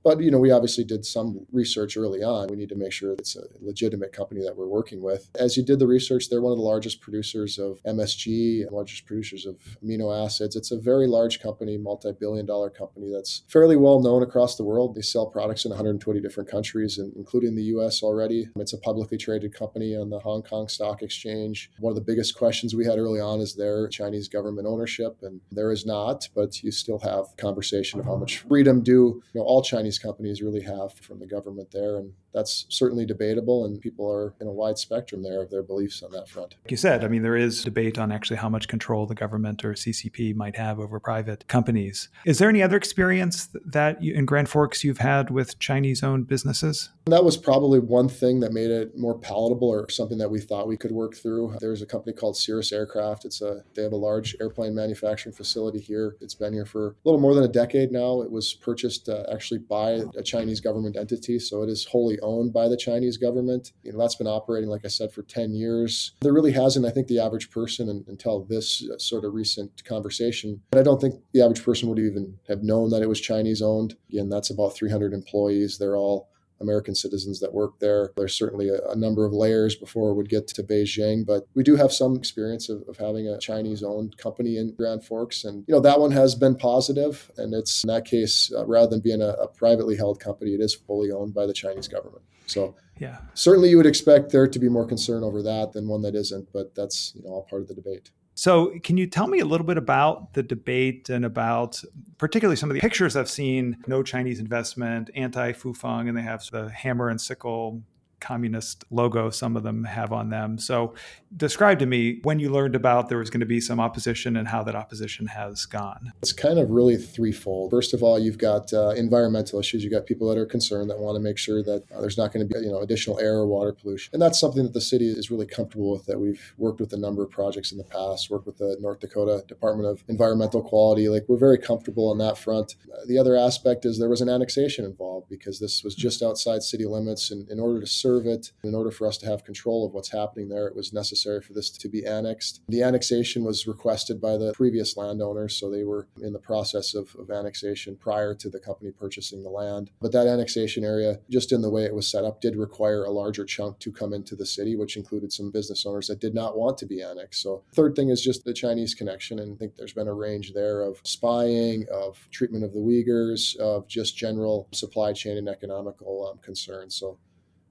But 0.05 0.21
you 0.21 0.31
know, 0.31 0.39
we 0.39 0.51
obviously 0.51 0.85
did 0.85 1.07
some 1.07 1.47
research 1.51 1.97
early 1.97 2.23
on. 2.23 2.49
We 2.49 2.57
need 2.57 2.69
to 2.69 2.77
make 2.77 2.93
sure 2.93 3.13
it's 3.13 3.37
a 3.37 3.45
legitimate 3.61 4.13
company 4.13 4.43
that 4.43 4.55
we're 4.57 4.69
working 4.69 5.03
with. 5.03 5.31
As 5.35 5.57
you 5.57 5.65
did 5.65 5.79
the 5.79 5.87
research, 5.87 6.29
they're 6.29 6.43
one 6.43 6.53
of 6.53 6.59
the 6.59 6.65
largest 6.65 7.01
producers 7.01 7.59
of 7.59 7.83
MSG, 7.85 8.71
largest 8.71 9.07
producers 9.07 9.47
of 9.47 9.57
amino 9.83 10.15
acids. 10.15 10.57
It's 10.57 10.71
a 10.71 10.79
very 10.79 11.07
large 11.07 11.41
company, 11.41 11.79
multi-billion 11.79 12.45
dollar 12.45 12.69
company 12.69 13.11
that's 13.11 13.43
fairly 13.49 13.77
well 13.77 14.01
known 14.01 14.23
across 14.23 14.57
the 14.57 14.65
world. 14.65 14.95
They 14.95 15.01
sell 15.01 15.27
products 15.27 15.65
in 15.65 15.71
120 15.71 16.21
different 16.21 16.51
countries, 16.51 16.99
including 16.99 17.55
the 17.55 17.63
US 17.65 18.03
already. 18.03 18.49
It's 18.57 18.75
a 18.75 18.79
publicly 18.79 19.17
traded 19.17 19.55
company 19.55 19.97
on 19.97 20.11
the 20.11 20.19
Hong 20.19 20.43
Kong 20.43 20.69
Stock 20.69 21.03
Exchange. 21.03 21.71
One 21.79 21.93
of 21.93 21.97
the 21.97 22.03
biggest 22.03 22.37
questions 22.37 22.75
we 22.75 22.85
had 22.85 22.99
early 22.99 23.21
on 23.21 23.41
is 23.41 23.55
their 23.55 23.89
Chinese 23.89 24.29
government 24.29 24.67
ownership, 24.67 25.17
and 25.23 25.41
there 25.51 25.73
is 25.73 25.87
not, 25.87 26.29
but 26.35 26.63
you 26.63 26.71
still 26.71 26.99
have 26.99 27.37
conversation 27.39 28.01
of 28.01 28.07
how 28.07 28.17
much 28.17 28.39
freedom 28.39 28.83
do 28.83 29.23
you 29.33 29.41
know 29.41 29.43
all 29.43 29.63
Chinese 29.63 29.94
companies 29.99 30.43
really 30.43 30.63
have 30.63 30.95
from 30.95 31.19
the 31.19 31.27
government 31.27 31.71
there. 31.71 31.97
And 31.97 32.13
that's 32.35 32.67
certainly 32.69 33.07
debatable, 33.07 33.65
and 33.65 33.81
people 33.81 34.11
are 34.11 34.35
in 34.41 34.47
a 34.47 34.53
wide 34.53 34.77
spectrum 34.77 35.23
there 35.23 35.43
of 35.43 35.51
their 35.51 35.63
beliefs 35.63 36.03
on 36.03 36.11
that 36.13 36.29
front. 36.29 36.57
Like 36.65 36.71
you 36.71 36.77
said, 36.77 37.05
I 37.05 37.09
mean, 37.09 37.23
there 37.23 37.37
is 37.37 37.63
debate 37.63 37.99
on 37.99 38.11
actually 38.11 38.37
how 38.39 38.49
much 38.49 38.69
control 38.69 39.07
the 39.07 39.15
government 39.15 39.65
or 39.65 39.73
CCP 39.73 40.35
might 40.35 40.57
have 40.57 40.81
over 40.81 40.99
private 40.99 41.47
companies. 41.47 42.09
Is 42.27 42.39
there 42.39 42.49
any 42.49 42.63
other 42.63 42.77
experience 42.77 43.49
that 43.65 44.03
you, 44.03 44.15
in 44.15 44.25
Grand 44.27 44.49
Forks 44.49 44.83
you've 44.83 44.99
had 44.99 45.31
with 45.31 45.59
Chinese 45.61 46.03
owned 46.03 46.27
businesses? 46.27 46.91
That 47.07 47.25
was 47.25 47.37
probably 47.37 47.79
one 47.79 48.09
thing 48.09 48.41
that 48.41 48.53
made 48.53 48.71
it 48.71 48.99
more 48.99 49.17
palatable 49.17 49.69
or 49.69 49.89
something 49.91 50.19
that 50.19 50.31
we 50.31 50.41
thought 50.41 50.67
we 50.67 50.77
could 50.77 50.93
work 50.93 51.15
through. 51.15 51.55
There's 51.61 51.83
a 51.83 51.87
company 51.87 52.15
called 52.15 52.37
Cirrus 52.37 52.73
Aircraft. 52.73 53.25
It's 53.25 53.43
a 53.43 53.63
they 53.75 53.83
have 53.83 53.93
a 53.93 53.97
large 53.97 54.35
airplane 54.41 54.75
manufacturing 54.75 55.35
facility 55.35 55.79
here. 55.79 56.17
It's 56.21 56.35
been 56.35 56.53
here 56.53 56.67
for 56.67 56.89
a 56.89 56.95
little 57.05 57.21
more 57.21 57.35
than 57.35 57.45
a 57.45 57.49
decade 57.49 57.93
now. 57.93 58.23
It 58.23 58.31
was 58.31 58.55
purchased 58.55 59.09
uh, 59.09 59.25
actually 59.31 59.59
by 59.59 60.01
a 60.17 60.23
Chinese 60.23 60.61
government 60.61 60.97
entity, 60.97 61.39
so 61.39 61.63
it 61.63 61.69
is 61.69 61.85
wholly 61.85 62.19
owned 62.25 62.53
by 62.53 62.69
the 62.69 62.77
Chinese 62.77 63.17
government. 63.17 63.73
You 63.83 63.93
know, 63.93 63.99
that's 63.99 64.17
been 64.17 64.27
operating, 64.27 64.69
like 64.69 64.85
I 64.85 64.89
said, 64.89 65.13
for 65.13 65.23
10 65.23 65.55
years. 65.55 66.13
There 66.21 66.33
really 66.33 66.53
hasn't, 66.53 66.87
I 66.87 66.91
think, 66.91 67.07
the 67.07 67.21
average 67.21 67.51
person 67.51 68.05
until 68.09 68.45
this 68.45 68.87
uh, 68.93 68.99
sort 68.99 69.25
of 69.25 69.35
recent 69.35 69.85
conversation. 69.85 70.61
But 70.71 70.81
I 70.81 70.83
don't 70.83 71.01
think 71.01 71.15
the 71.33 71.43
average 71.43 71.65
person 71.65 71.89
would 71.89 71.99
even 71.99 72.39
have 72.49 72.63
known 72.63 72.91
that 72.91 73.03
it 73.03 73.09
was 73.09 73.21
Chinese 73.21 73.63
owned. 73.63 73.97
Again, 74.11 74.29
that's 74.29 74.51
about 74.51 74.75
300 74.75 75.13
employees. 75.13 75.79
They're 75.79 75.97
all 75.97 76.29
American 76.61 76.95
citizens 76.95 77.41
that 77.41 77.53
work 77.53 77.79
there. 77.81 78.13
There's 78.17 78.35
certainly 78.35 78.69
a, 78.69 78.79
a, 78.91 78.97
number 78.97 79.25
of 79.27 79.33
layers 79.33 79.75
before 79.75 80.11
it 80.11 80.15
would 80.15 80.29
get 80.29 80.47
to 80.49 80.63
Beijing, 80.63 81.27
but 81.27 81.47
we 81.55 81.63
do 81.63 81.77
have 81.77 81.93
some 81.93 82.17
experience 82.17 82.69
of, 82.69 82.83
of 82.89 82.97
having 82.97 83.29
a 83.29 83.39
Chinese 83.39 83.83
owned 83.83 84.17
company 84.17 84.57
in 84.57 84.75
Grand 84.75 85.05
Forks. 85.05 85.45
And, 85.45 85.65
you 85.67 85.75
know, 85.75 85.81
that 85.81 86.01
one 86.01 86.13
has 86.13 86.35
been 86.35 86.55
positive. 86.55 86.75
positive, 86.75 87.31
And 87.37 87.55
it's 87.55 87.85
in 87.85 87.89
that 87.89 88.05
case, 88.05 88.53
uh, 88.55 88.67
rather 88.67 88.89
than 88.89 89.01
being 89.01 89.23
a, 89.23 89.29
a 89.29 89.49
privately 89.49 89.97
held 89.97 90.21
company, 90.21 90.53
it 90.53 90.61
is 90.61 90.75
fully 90.75 91.11
owned 91.11 91.35
by 91.35 91.47
the 91.47 91.53
Chinese 91.53 91.89
government. 91.89 92.23
So, 92.47 92.75
yeah, 92.99 93.19
certainly 93.35 93.71
you 93.71 93.77
would 93.77 93.87
expect 93.87 94.31
there 94.31 94.47
to 94.47 94.59
be 94.59 94.69
more 94.69 94.87
concern 94.87 95.25
over 95.25 95.43
that 95.43 95.73
than 95.73 95.89
one 95.89 96.03
that 96.03 96.15
isn't, 96.15 96.53
but 96.53 96.75
that's, 96.75 97.13
you 97.15 97.23
know, 97.23 97.31
all 97.31 97.47
part 97.49 97.63
of 97.63 97.69
the 97.69 97.75
debate. 97.75 98.11
So, 98.37 98.73
can 98.83 98.97
you 98.97 99.07
tell 99.07 99.29
me 99.29 99.39
a 99.39 99.45
little 99.45 99.67
bit 99.67 99.79
about 99.79 100.35
the 100.35 100.43
debate 100.43 101.09
and 101.09 101.25
about 101.25 101.83
particularly 102.19 102.57
some 102.57 102.69
of 102.69 102.75
the 102.75 102.81
pictures 102.81 103.15
I've 103.15 103.31
seen? 103.31 103.77
No 103.87 104.03
Chinese 104.03 104.41
investment, 104.41 105.11
anti 105.15 105.53
Fufeng, 105.53 106.09
and 106.09 106.17
they 106.17 106.23
have 106.23 106.45
the 106.51 106.69
hammer 106.71 107.09
and 107.09 107.21
sickle 107.21 107.83
communist 108.25 108.85
logo 108.91 109.31
some 109.31 109.57
of 109.57 109.63
them 109.63 109.85
have 109.85 110.13
on 110.13 110.31
them. 110.31 110.59
So, 110.59 110.95
describe 111.37 111.79
to 111.81 111.87
me 111.87 112.21
when 112.23 112.39
you 112.39 112.51
learned 112.51 112.75
about 112.75 113.09
there 113.09 113.19
was 113.19 113.31
going 113.31 113.41
to 113.41 113.47
be 113.47 113.61
some 113.61 113.81
opposition 113.81 114.37
and 114.37 114.49
how 114.49 114.63
that 114.63 114.75
opposition 114.75 115.27
has 115.27 115.67
gone. 115.67 116.13
It's 116.23 116.33
kind 116.33 116.59
of 116.59 116.71
really 116.71 116.97
threefold. 116.97 117.71
First 117.71 117.93
of 117.93 118.03
all, 118.03 118.19
you've 118.19 118.39
got 118.39 118.73
uh, 118.73 118.91
environmental 118.91 119.59
issues. 119.59 119.83
You've 119.83 119.93
got 119.93 120.07
people 120.07 120.29
that 120.29 120.39
are 120.39 120.47
concerned 120.47 120.91
that 120.91 120.99
want 120.99 121.17
to 121.17 121.21
make 121.21 121.39
sure 121.39 121.63
that 121.63 121.85
uh, 121.95 122.01
there's 122.01 122.17
not 122.17 122.33
going 122.33 122.47
to 122.47 122.55
be 122.55 122.65
you 122.65 122.71
know 122.71 122.81
additional 122.81 123.19
air 123.19 123.35
or 123.35 123.47
water 123.47 123.73
pollution, 123.73 124.11
and 124.15 124.23
that's 124.23 124.39
something 124.39 124.63
that 124.63 124.73
the 124.73 124.81
city 124.81 125.09
is 125.09 125.31
really 125.31 125.47
comfortable 125.47 125.93
with. 125.93 126.07
That 126.07 126.19
we've 126.19 126.55
worked 126.57 126.81
with 126.81 126.93
a 126.93 126.97
number 126.97 127.23
of 127.23 127.31
projects 127.31 127.73
in 127.73 127.79
the 127.79 127.85
past. 127.85 128.31
Worked 128.31 128.47
with 128.47 128.59
the 128.59 128.77
North 128.81 129.01
Dakota 129.01 129.45
Department 129.47 129.89
of 129.89 130.05
Environmental 130.09 130.63
Quality. 130.63 131.09
Like 131.09 131.25
we're 131.29 131.37
very 131.37 131.59
comfortable 131.59 132.11
on 132.11 132.19
that 132.19 132.39
front. 132.39 132.77
Uh, 132.93 133.05
the 133.07 133.19
other 133.19 133.37
aspect 133.37 133.85
is 133.85 133.99
there 133.99 134.09
was 134.09 134.21
an 134.21 134.29
annexation 134.29 134.85
involved 134.85 135.29
because 135.29 135.59
this 135.59 135.83
was 135.83 135.95
just 135.95 136.23
outside 136.23 136.63
city 136.63 136.87
limits, 136.87 137.31
and 137.31 137.49
in 137.51 137.59
order 137.59 137.81
to 137.81 137.87
serve 137.87 138.14
serve 138.15 138.27
it. 138.27 138.53
In 138.63 138.75
order 138.75 138.91
for 138.91 139.07
us 139.07 139.19
to 139.19 139.27
have 139.27 139.45
control 139.45 139.87
of 139.87 139.93
what's 139.93 140.13
happening 140.13 140.49
there, 140.49 140.67
it 140.67 140.77
was 140.77 140.93
necessary 140.93 141.41
for 141.41 141.53
this 141.53 141.71
to 141.71 141.89
be 141.89 142.05
annexed. 142.05 142.63
The 142.69 142.83
annexation 142.83 143.45
was 143.45 143.67
requested 143.67 144.21
by 144.21 144.37
the 144.37 144.53
previous 144.55 144.97
landowners, 144.97 145.59
so 145.59 145.71
they 145.71 145.85
were 145.85 146.09
in 146.21 146.33
the 146.33 146.39
process 146.39 146.95
of, 146.95 147.15
of 147.19 147.31
annexation 147.31 147.97
prior 147.97 148.35
to 148.35 148.49
the 148.49 148.61
company 148.61 148.91
purchasing 148.91 149.43
the 149.43 149.51
land. 149.51 149.91
But 150.01 150.13
that 150.13 150.27
annexation 150.27 150.85
area, 150.85 151.19
just 151.31 151.53
in 151.53 151.63
the 151.63 151.71
way 151.71 151.85
it 151.85 151.95
was 151.95 152.11
set 152.11 152.25
up, 152.25 152.41
did 152.41 152.57
require 152.57 153.05
a 153.05 153.11
larger 153.11 153.45
chunk 153.45 153.79
to 153.81 153.93
come 153.93 154.13
into 154.13 154.37
the 154.37 154.47
city, 154.47 154.77
which 154.77 154.97
included 154.97 155.33
some 155.33 155.51
business 155.51 155.87
owners 155.87 156.09
that 156.09 156.21
did 156.21 156.35
not 156.35 156.57
want 156.57 156.79
to 156.79 156.87
be 156.87 157.01
annexed. 157.01 157.43
So, 157.43 157.65
third 157.75 157.97
thing 157.97 158.11
is 158.11 158.23
just 158.23 158.45
the 158.45 158.55
Chinese 158.55 158.95
connection, 158.95 159.39
and 159.39 159.55
I 159.55 159.57
think 159.57 159.77
there's 159.77 159.93
been 159.93 160.09
a 160.09 160.15
range 160.15 160.53
there 160.55 160.83
of 160.83 161.01
spying, 161.05 161.87
of 161.93 162.29
treatment 162.31 162.65
of 162.65 162.73
the 162.73 162.79
Uyghurs, 162.79 163.57
of 163.57 163.89
just 163.89 164.17
general 164.17 164.69
supply 164.73 165.13
chain 165.13 165.37
and 165.37 165.49
economical 165.49 166.29
um, 166.31 166.39
concerns. 166.39 166.95
So, 166.95 167.19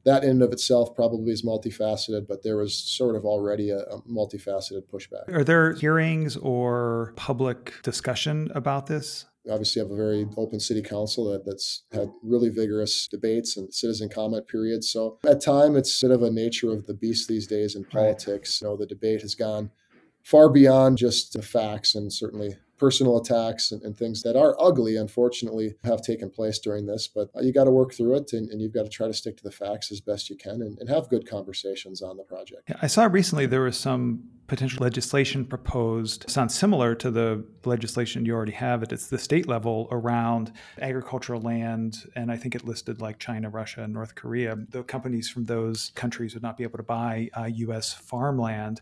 that 0.05 0.23
in 0.23 0.31
and 0.31 0.43
of 0.43 0.51
itself 0.51 0.95
probably 0.95 1.31
is 1.31 1.43
multifaceted, 1.43 2.27
but 2.27 2.43
there 2.43 2.57
was 2.57 2.75
sort 2.75 3.15
of 3.15 3.25
already 3.25 3.69
a, 3.69 3.79
a, 3.79 4.01
multifaceted 4.01 4.83
pushback. 4.91 5.33
Are 5.33 5.43
there 5.43 5.73
hearings 5.73 6.35
or 6.37 7.13
public 7.15 7.73
discussion 7.83 8.51
about 8.53 8.87
this? 8.87 9.25
obviously 9.51 9.81
have 9.81 9.91
a 9.91 9.95
very 9.95 10.25
open 10.37 10.59
city 10.59 10.81
council 10.81 11.25
that, 11.31 11.45
that's 11.45 11.83
had 11.91 12.09
really 12.23 12.49
vigorous 12.49 13.07
debates 13.07 13.57
and 13.57 13.73
citizen 13.73 14.09
comment 14.09 14.47
periods. 14.47 14.89
So 14.89 15.19
at 15.27 15.41
time, 15.41 15.75
it's 15.75 15.93
sort 15.93 16.13
of 16.13 16.23
a 16.23 16.31
nature 16.31 16.71
of 16.71 16.85
the 16.85 16.93
beast 16.93 17.27
these 17.27 17.47
days 17.47 17.75
in 17.75 17.83
politics. 17.83 18.61
Right. 18.61 18.67
You 18.67 18.71
know, 18.71 18.77
the 18.77 18.85
debate 18.85 19.21
has 19.21 19.35
gone 19.35 19.71
far 20.23 20.49
beyond 20.49 20.97
just 20.97 21.33
the 21.33 21.41
facts 21.41 21.95
and 21.95 22.11
certainly 22.11 22.55
personal 22.83 23.17
attacks 23.17 23.71
and, 23.71 23.81
and, 23.83 23.95
things 23.95 24.23
that 24.23 24.35
are 24.35 24.57
ugly, 24.59 24.97
unfortunately, 24.97 25.73
have 25.85 26.01
taken 26.01 26.29
place 26.29 26.59
during 26.59 26.85
this. 26.85 27.07
But 27.07 27.29
uh, 27.33 27.39
you 27.39 27.53
got 27.53 27.63
to 27.63 27.71
work 27.71 27.93
through 27.93 28.15
it 28.15 28.33
and, 28.33 28.49
and, 28.49 28.61
you've 28.61 28.73
got 28.73 28.83
to 28.83 28.89
try 28.89 29.07
to 29.07 29.13
stick 29.13 29.37
to 29.37 29.43
the 29.43 29.51
facts 29.51 29.89
as 29.89 30.01
best 30.01 30.29
you 30.29 30.35
can 30.35 30.61
and, 30.61 30.77
and 30.79 30.89
have 30.89 31.07
good 31.07 31.25
conversations 31.25 32.01
on 32.01 32.17
the 32.17 32.23
project. 32.23 32.69
I 32.81 32.87
saw 32.87 33.05
recently 33.05 33.45
there 33.45 33.61
was 33.61 33.77
some 33.77 34.23
potential 34.47 34.83
legislation 34.83 35.45
proposed 35.45 36.29
sounds 36.29 36.53
similar 36.53 36.95
to 36.95 37.09
the 37.09 37.43
legislation 37.65 38.25
you 38.25 38.33
already 38.33 38.51
have 38.51 38.83
at 38.83 38.89
the 38.89 39.17
state 39.17 39.47
level 39.47 39.87
around 39.91 40.51
agricultural 40.81 41.41
land 41.41 42.03
and 42.15 42.31
i 42.31 42.37
think 42.37 42.53
it 42.53 42.65
listed 42.65 43.01
like 43.01 43.19
china 43.19 43.49
russia 43.49 43.83
and 43.83 43.93
north 43.93 44.15
korea 44.15 44.57
the 44.69 44.83
companies 44.83 45.29
from 45.29 45.45
those 45.45 45.91
countries 45.95 46.33
would 46.33 46.43
not 46.43 46.57
be 46.57 46.63
able 46.63 46.77
to 46.77 46.83
buy 46.83 47.29
uh, 47.35 47.47
us 47.47 47.93
farmland 47.93 48.81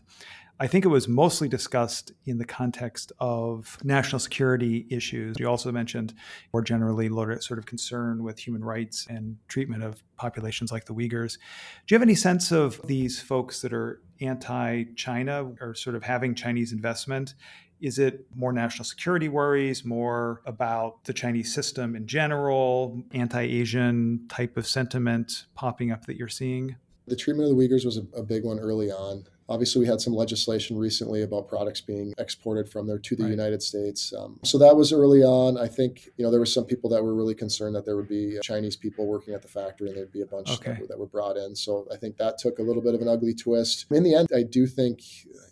I 0.62 0.68
think 0.68 0.84
it 0.84 0.88
was 0.88 1.08
mostly 1.08 1.48
discussed 1.48 2.12
in 2.24 2.38
the 2.38 2.44
context 2.44 3.10
of 3.18 3.78
national 3.82 4.20
security 4.20 4.86
issues. 4.90 5.36
You 5.40 5.48
also 5.48 5.72
mentioned 5.72 6.14
more 6.52 6.62
generally 6.62 7.08
sort 7.40 7.58
of 7.58 7.66
concern 7.66 8.22
with 8.22 8.38
human 8.38 8.62
rights 8.62 9.08
and 9.10 9.38
treatment 9.48 9.82
of 9.82 10.04
populations 10.16 10.70
like 10.70 10.84
the 10.84 10.94
Uyghurs. 10.94 11.38
Do 11.86 11.94
you 11.94 11.96
have 11.96 12.02
any 12.02 12.14
sense 12.14 12.52
of 12.52 12.80
these 12.86 13.20
folks 13.20 13.60
that 13.62 13.72
are 13.72 14.02
anti 14.20 14.84
China 14.96 15.52
or 15.60 15.74
sort 15.74 15.96
of 15.96 16.02
having 16.02 16.34
Chinese 16.34 16.72
investment? 16.72 17.34
Is 17.80 17.98
it 17.98 18.26
more 18.36 18.52
national 18.52 18.84
security 18.84 19.28
worries, 19.28 19.84
more 19.84 20.40
about 20.46 21.02
the 21.04 21.12
Chinese 21.12 21.52
system 21.52 21.96
in 21.96 22.06
general, 22.06 23.02
anti 23.12 23.42
Asian 23.42 24.26
type 24.28 24.56
of 24.56 24.66
sentiment 24.66 25.46
popping 25.54 25.90
up 25.90 26.06
that 26.06 26.16
you're 26.16 26.28
seeing? 26.28 26.76
The 27.08 27.16
treatment 27.16 27.50
of 27.50 27.56
the 27.56 27.68
Uyghurs 27.68 27.84
was 27.84 27.96
a, 27.96 28.06
a 28.16 28.22
big 28.22 28.44
one 28.44 28.60
early 28.60 28.90
on. 28.92 29.24
Obviously, 29.48 29.80
we 29.80 29.86
had 29.86 30.00
some 30.00 30.14
legislation 30.14 30.78
recently 30.78 31.22
about 31.22 31.48
products 31.48 31.80
being 31.80 32.12
exported 32.18 32.68
from 32.68 32.86
there 32.86 32.98
to 32.98 33.16
the 33.16 33.24
right. 33.24 33.30
United 33.30 33.62
States. 33.62 34.12
Um, 34.16 34.38
so 34.44 34.58
that 34.58 34.76
was 34.76 34.92
early 34.92 35.22
on. 35.22 35.58
I 35.58 35.68
think 35.68 36.08
you 36.16 36.24
know 36.24 36.30
there 36.30 36.40
were 36.40 36.46
some 36.46 36.64
people 36.64 36.90
that 36.90 37.02
were 37.02 37.14
really 37.14 37.34
concerned 37.34 37.74
that 37.74 37.84
there 37.84 37.96
would 37.96 38.08
be 38.08 38.38
Chinese 38.42 38.76
people 38.76 39.06
working 39.06 39.34
at 39.34 39.42
the 39.42 39.48
factory 39.48 39.88
and 39.88 39.96
there'd 39.96 40.12
be 40.12 40.22
a 40.22 40.26
bunch 40.26 40.50
okay. 40.50 40.74
that, 40.80 40.88
that 40.88 40.98
were 40.98 41.06
brought 41.06 41.36
in. 41.36 41.54
So 41.54 41.86
I 41.92 41.96
think 41.96 42.16
that 42.18 42.38
took 42.38 42.58
a 42.58 42.62
little 42.62 42.82
bit 42.82 42.94
of 42.94 43.00
an 43.00 43.08
ugly 43.08 43.34
twist. 43.34 43.86
In 43.90 44.02
the 44.02 44.14
end, 44.14 44.28
I 44.34 44.42
do 44.42 44.66
think 44.66 45.02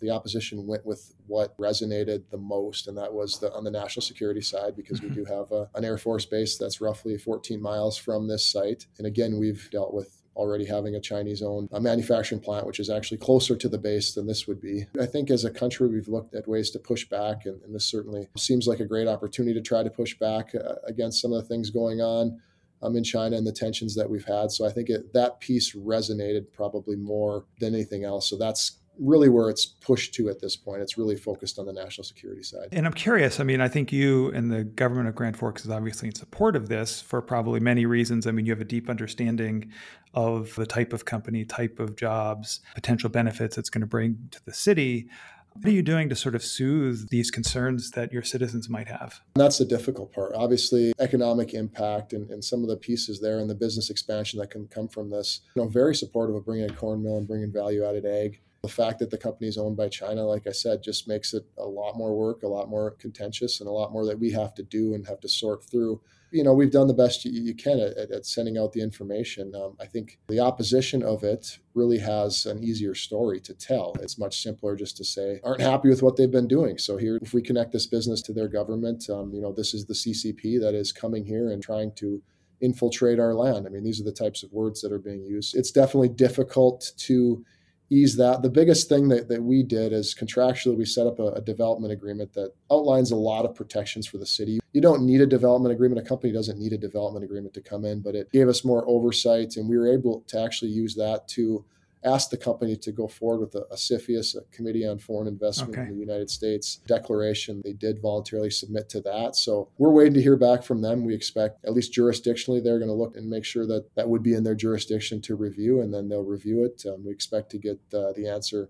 the 0.01 0.09
opposition 0.09 0.65
went 0.67 0.85
with 0.85 1.13
what 1.27 1.57
resonated 1.57 2.23
the 2.29 2.37
most, 2.37 2.87
and 2.87 2.97
that 2.97 3.13
was 3.13 3.39
the, 3.39 3.53
on 3.53 3.63
the 3.63 3.71
national 3.71 4.01
security 4.01 4.41
side 4.41 4.75
because 4.75 4.99
mm-hmm. 4.99 5.09
we 5.09 5.15
do 5.15 5.25
have 5.25 5.51
a, 5.51 5.69
an 5.75 5.85
Air 5.85 5.97
Force 5.97 6.25
base 6.25 6.57
that's 6.57 6.81
roughly 6.81 7.17
14 7.17 7.61
miles 7.61 7.97
from 7.97 8.27
this 8.27 8.45
site. 8.45 8.87
And 8.97 9.07
again, 9.07 9.39
we've 9.39 9.69
dealt 9.71 9.93
with 9.93 10.20
already 10.35 10.65
having 10.65 10.95
a 10.95 11.01
Chinese 11.01 11.41
owned 11.41 11.69
manufacturing 11.71 12.41
plant, 12.41 12.65
which 12.65 12.79
is 12.79 12.89
actually 12.89 13.17
closer 13.17 13.55
to 13.55 13.69
the 13.69 13.77
base 13.77 14.13
than 14.13 14.27
this 14.27 14.47
would 14.47 14.61
be. 14.61 14.85
I 14.99 15.05
think 15.05 15.29
as 15.29 15.43
a 15.43 15.51
country, 15.51 15.87
we've 15.87 16.07
looked 16.07 16.35
at 16.35 16.47
ways 16.47 16.71
to 16.71 16.79
push 16.79 17.07
back, 17.09 17.45
and, 17.45 17.61
and 17.63 17.75
this 17.75 17.85
certainly 17.85 18.27
seems 18.37 18.67
like 18.67 18.79
a 18.79 18.85
great 18.85 19.07
opportunity 19.07 19.53
to 19.53 19.61
try 19.61 19.83
to 19.83 19.89
push 19.89 20.17
back 20.17 20.53
uh, 20.55 20.75
against 20.87 21.21
some 21.21 21.33
of 21.33 21.41
the 21.41 21.47
things 21.47 21.69
going 21.69 22.01
on. 22.01 22.41
Um, 22.83 22.95
in 22.95 23.03
China 23.03 23.37
and 23.37 23.45
the 23.45 23.51
tensions 23.51 23.93
that 23.93 24.09
we've 24.09 24.25
had. 24.25 24.49
So 24.49 24.65
I 24.65 24.71
think 24.71 24.89
it, 24.89 25.13
that 25.13 25.39
piece 25.39 25.75
resonated 25.75 26.51
probably 26.51 26.95
more 26.95 27.45
than 27.59 27.75
anything 27.75 28.05
else. 28.05 28.27
So 28.27 28.39
that's 28.39 28.80
really 28.99 29.29
where 29.29 29.49
it's 29.49 29.65
pushed 29.65 30.13
to 30.15 30.29
at 30.29 30.39
this 30.39 30.55
point. 30.55 30.81
It's 30.81 30.97
really 30.97 31.15
focused 31.15 31.57
on 31.59 31.65
the 31.65 31.73
national 31.73 32.03
security 32.03 32.43
side. 32.43 32.69
And 32.71 32.85
I'm 32.85 32.93
curious. 32.93 33.39
I 33.39 33.43
mean, 33.43 33.61
I 33.61 33.67
think 33.67 33.91
you 33.91 34.29
and 34.31 34.51
the 34.51 34.63
government 34.63 35.07
of 35.07 35.15
Grand 35.15 35.37
Forks 35.37 35.65
is 35.65 35.71
obviously 35.71 36.09
in 36.09 36.15
support 36.15 36.55
of 36.55 36.69
this 36.69 37.01
for 37.01 37.21
probably 37.21 37.59
many 37.59 37.85
reasons. 37.85 38.27
I 38.27 38.31
mean, 38.31 38.45
you 38.45 38.51
have 38.51 38.61
a 38.61 38.65
deep 38.65 38.89
understanding 38.89 39.71
of 40.13 40.53
the 40.55 40.65
type 40.65 40.93
of 40.93 41.05
company, 41.05 41.45
type 41.45 41.79
of 41.79 41.95
jobs, 41.95 42.59
potential 42.75 43.09
benefits 43.09 43.57
it's 43.57 43.69
going 43.69 43.81
to 43.81 43.87
bring 43.87 44.17
to 44.31 44.45
the 44.45 44.53
city. 44.53 45.07
What 45.53 45.65
are 45.65 45.71
you 45.71 45.81
doing 45.81 46.07
to 46.07 46.15
sort 46.15 46.35
of 46.35 46.43
soothe 46.43 47.09
these 47.09 47.29
concerns 47.29 47.91
that 47.91 48.13
your 48.13 48.23
citizens 48.23 48.69
might 48.69 48.87
have? 48.87 49.19
That's 49.33 49.57
the 49.57 49.65
difficult 49.65 50.13
part. 50.13 50.31
Obviously, 50.33 50.93
economic 50.99 51.53
impact 51.53 52.13
and, 52.13 52.29
and 52.29 52.43
some 52.43 52.61
of 52.61 52.69
the 52.69 52.77
pieces 52.77 53.19
there 53.19 53.39
and 53.39 53.49
the 53.49 53.55
business 53.55 53.89
expansion 53.89 54.39
that 54.39 54.49
can 54.49 54.67
come 54.67 54.87
from 54.87 55.09
this. 55.09 55.41
You 55.55 55.63
know, 55.63 55.67
very 55.67 55.93
supportive 55.93 56.37
of 56.37 56.45
bringing 56.45 56.69
a 56.69 56.73
corn 56.73 57.03
mill 57.03 57.17
and 57.17 57.27
bringing 57.27 57.51
value 57.51 57.83
added 57.83 58.05
ag 58.05 58.39
the 58.63 58.69
fact 58.69 58.99
that 58.99 59.09
the 59.09 59.17
company 59.17 59.47
is 59.47 59.57
owned 59.57 59.75
by 59.75 59.89
China, 59.89 60.23
like 60.23 60.45
I 60.45 60.51
said, 60.51 60.83
just 60.83 61.07
makes 61.07 61.33
it 61.33 61.43
a 61.57 61.65
lot 61.65 61.97
more 61.97 62.15
work, 62.15 62.43
a 62.43 62.47
lot 62.47 62.69
more 62.69 62.91
contentious, 62.91 63.59
and 63.59 63.67
a 63.67 63.71
lot 63.71 63.91
more 63.91 64.05
that 64.05 64.19
we 64.19 64.31
have 64.31 64.53
to 64.55 64.63
do 64.63 64.93
and 64.93 65.07
have 65.07 65.19
to 65.21 65.27
sort 65.27 65.63
through. 65.63 65.99
You 66.29 66.43
know, 66.43 66.53
we've 66.53 66.71
done 66.71 66.87
the 66.87 66.93
best 66.93 67.25
you, 67.25 67.31
you 67.31 67.55
can 67.55 67.79
at, 67.79 67.97
at, 67.97 68.25
sending 68.25 68.59
out 68.59 68.71
the 68.71 68.81
information. 68.81 69.53
Um, 69.55 69.75
I 69.81 69.87
think 69.87 70.19
the 70.27 70.39
opposition 70.39 71.01
of 71.01 71.23
it 71.23 71.57
really 71.73 71.97
has 71.97 72.45
an 72.45 72.63
easier 72.63 72.93
story 72.93 73.41
to 73.41 73.55
tell. 73.55 73.95
It's 73.99 74.19
much 74.19 74.43
simpler 74.43 74.75
just 74.75 74.95
to 74.97 75.03
say, 75.03 75.39
aren't 75.43 75.61
happy 75.61 75.89
with 75.89 76.03
what 76.03 76.15
they've 76.15 76.29
been 76.29 76.47
doing. 76.47 76.77
So 76.77 76.97
here, 76.97 77.17
if 77.19 77.33
we 77.33 77.41
connect 77.41 77.71
this 77.71 77.87
business 77.87 78.21
to 78.23 78.31
their 78.31 78.47
government, 78.47 79.09
um, 79.09 79.33
you 79.33 79.41
know, 79.41 79.51
this 79.51 79.73
is 79.73 79.85
the 79.85 79.95
CCP 79.95 80.61
that 80.61 80.75
is 80.75 80.91
coming 80.91 81.25
here 81.25 81.49
and 81.49 81.63
trying 81.63 81.93
to 81.93 82.21
infiltrate 82.61 83.19
our 83.19 83.33
land. 83.33 83.65
I 83.65 83.71
mean, 83.71 83.83
these 83.83 83.99
are 83.99 84.05
the 84.05 84.11
types 84.11 84.43
of 84.43 84.53
words 84.53 84.81
that 84.81 84.91
are 84.91 84.99
being 84.99 85.25
used. 85.25 85.55
It's 85.55 85.71
definitely 85.71 86.09
difficult 86.09 86.91
to 86.97 87.43
ease 87.91 88.15
that. 88.15 88.41
The 88.41 88.49
biggest 88.49 88.87
thing 88.89 89.09
that, 89.09 89.27
that 89.27 89.43
we 89.43 89.61
did 89.61 89.91
is 89.91 90.15
contractually, 90.15 90.77
we 90.77 90.85
set 90.85 91.05
up 91.05 91.19
a, 91.19 91.33
a, 91.33 91.41
development 91.41 91.91
agreement 91.91 92.33
that 92.33 92.53
outlines 92.71 93.11
a 93.11 93.15
lot 93.15 93.43
of 93.43 93.53
protections 93.53 94.07
for 94.07 94.17
the 94.17 94.25
city. 94.25 94.59
You 94.71 94.81
don't 94.81 95.05
need 95.05 95.19
a 95.19 95.27
development 95.27 95.73
agreement. 95.73 95.99
A 95.99 96.09
company 96.09 96.31
doesn't 96.31 96.57
need 96.57 96.71
a 96.71 96.77
development 96.77 97.25
agreement 97.25 97.53
to 97.55 97.61
come 97.61 97.83
in, 97.83 97.99
but 98.01 98.15
it 98.15 98.31
gave 98.31 98.47
us 98.47 98.63
more 98.63 98.87
oversight, 98.87 99.57
and 99.57 99.69
we 99.69 99.77
were 99.77 99.91
able 99.91 100.23
to 100.27 100.39
actually 100.39 100.71
use 100.71 100.95
that 100.95 101.27
to 101.29 101.65
asked 102.03 102.31
the 102.31 102.37
company 102.37 102.75
to 102.75 102.91
go 102.91 103.07
forward 103.07 103.41
with 103.41 103.55
a, 103.55 103.65
a 103.71 103.75
CFIUS, 103.75 104.35
a 104.35 104.41
Committee 104.55 104.87
on 104.87 104.99
Foreign 104.99 105.27
Investment 105.27 105.77
okay. 105.77 105.87
in 105.87 105.93
the 105.93 105.99
United 105.99 106.29
States 106.29 106.77
declaration. 106.87 107.61
They 107.63 107.73
did 107.73 108.01
voluntarily 108.01 108.49
submit 108.49 108.89
to 108.89 109.01
that. 109.01 109.35
So 109.35 109.69
we're 109.77 109.91
waiting 109.91 110.13
to 110.15 110.21
hear 110.21 110.37
back 110.37 110.63
from 110.63 110.81
them. 110.81 111.05
We 111.05 111.13
expect, 111.13 111.63
at 111.65 111.73
least 111.73 111.93
jurisdictionally, 111.93 112.63
they're 112.63 112.79
going 112.79 112.89
to 112.89 112.93
look 112.93 113.15
and 113.15 113.29
make 113.29 113.45
sure 113.45 113.65
that 113.67 113.85
that 113.95 114.09
would 114.09 114.23
be 114.23 114.33
in 114.33 114.43
their 114.43 114.55
jurisdiction 114.55 115.21
to 115.21 115.35
review, 115.35 115.81
and 115.81 115.93
then 115.93 116.09
they'll 116.09 116.23
review 116.23 116.65
it. 116.65 116.83
Um, 116.87 117.05
we 117.05 117.11
expect 117.11 117.51
to 117.51 117.57
get 117.57 117.79
uh, 117.93 118.13
the 118.15 118.27
answer 118.27 118.69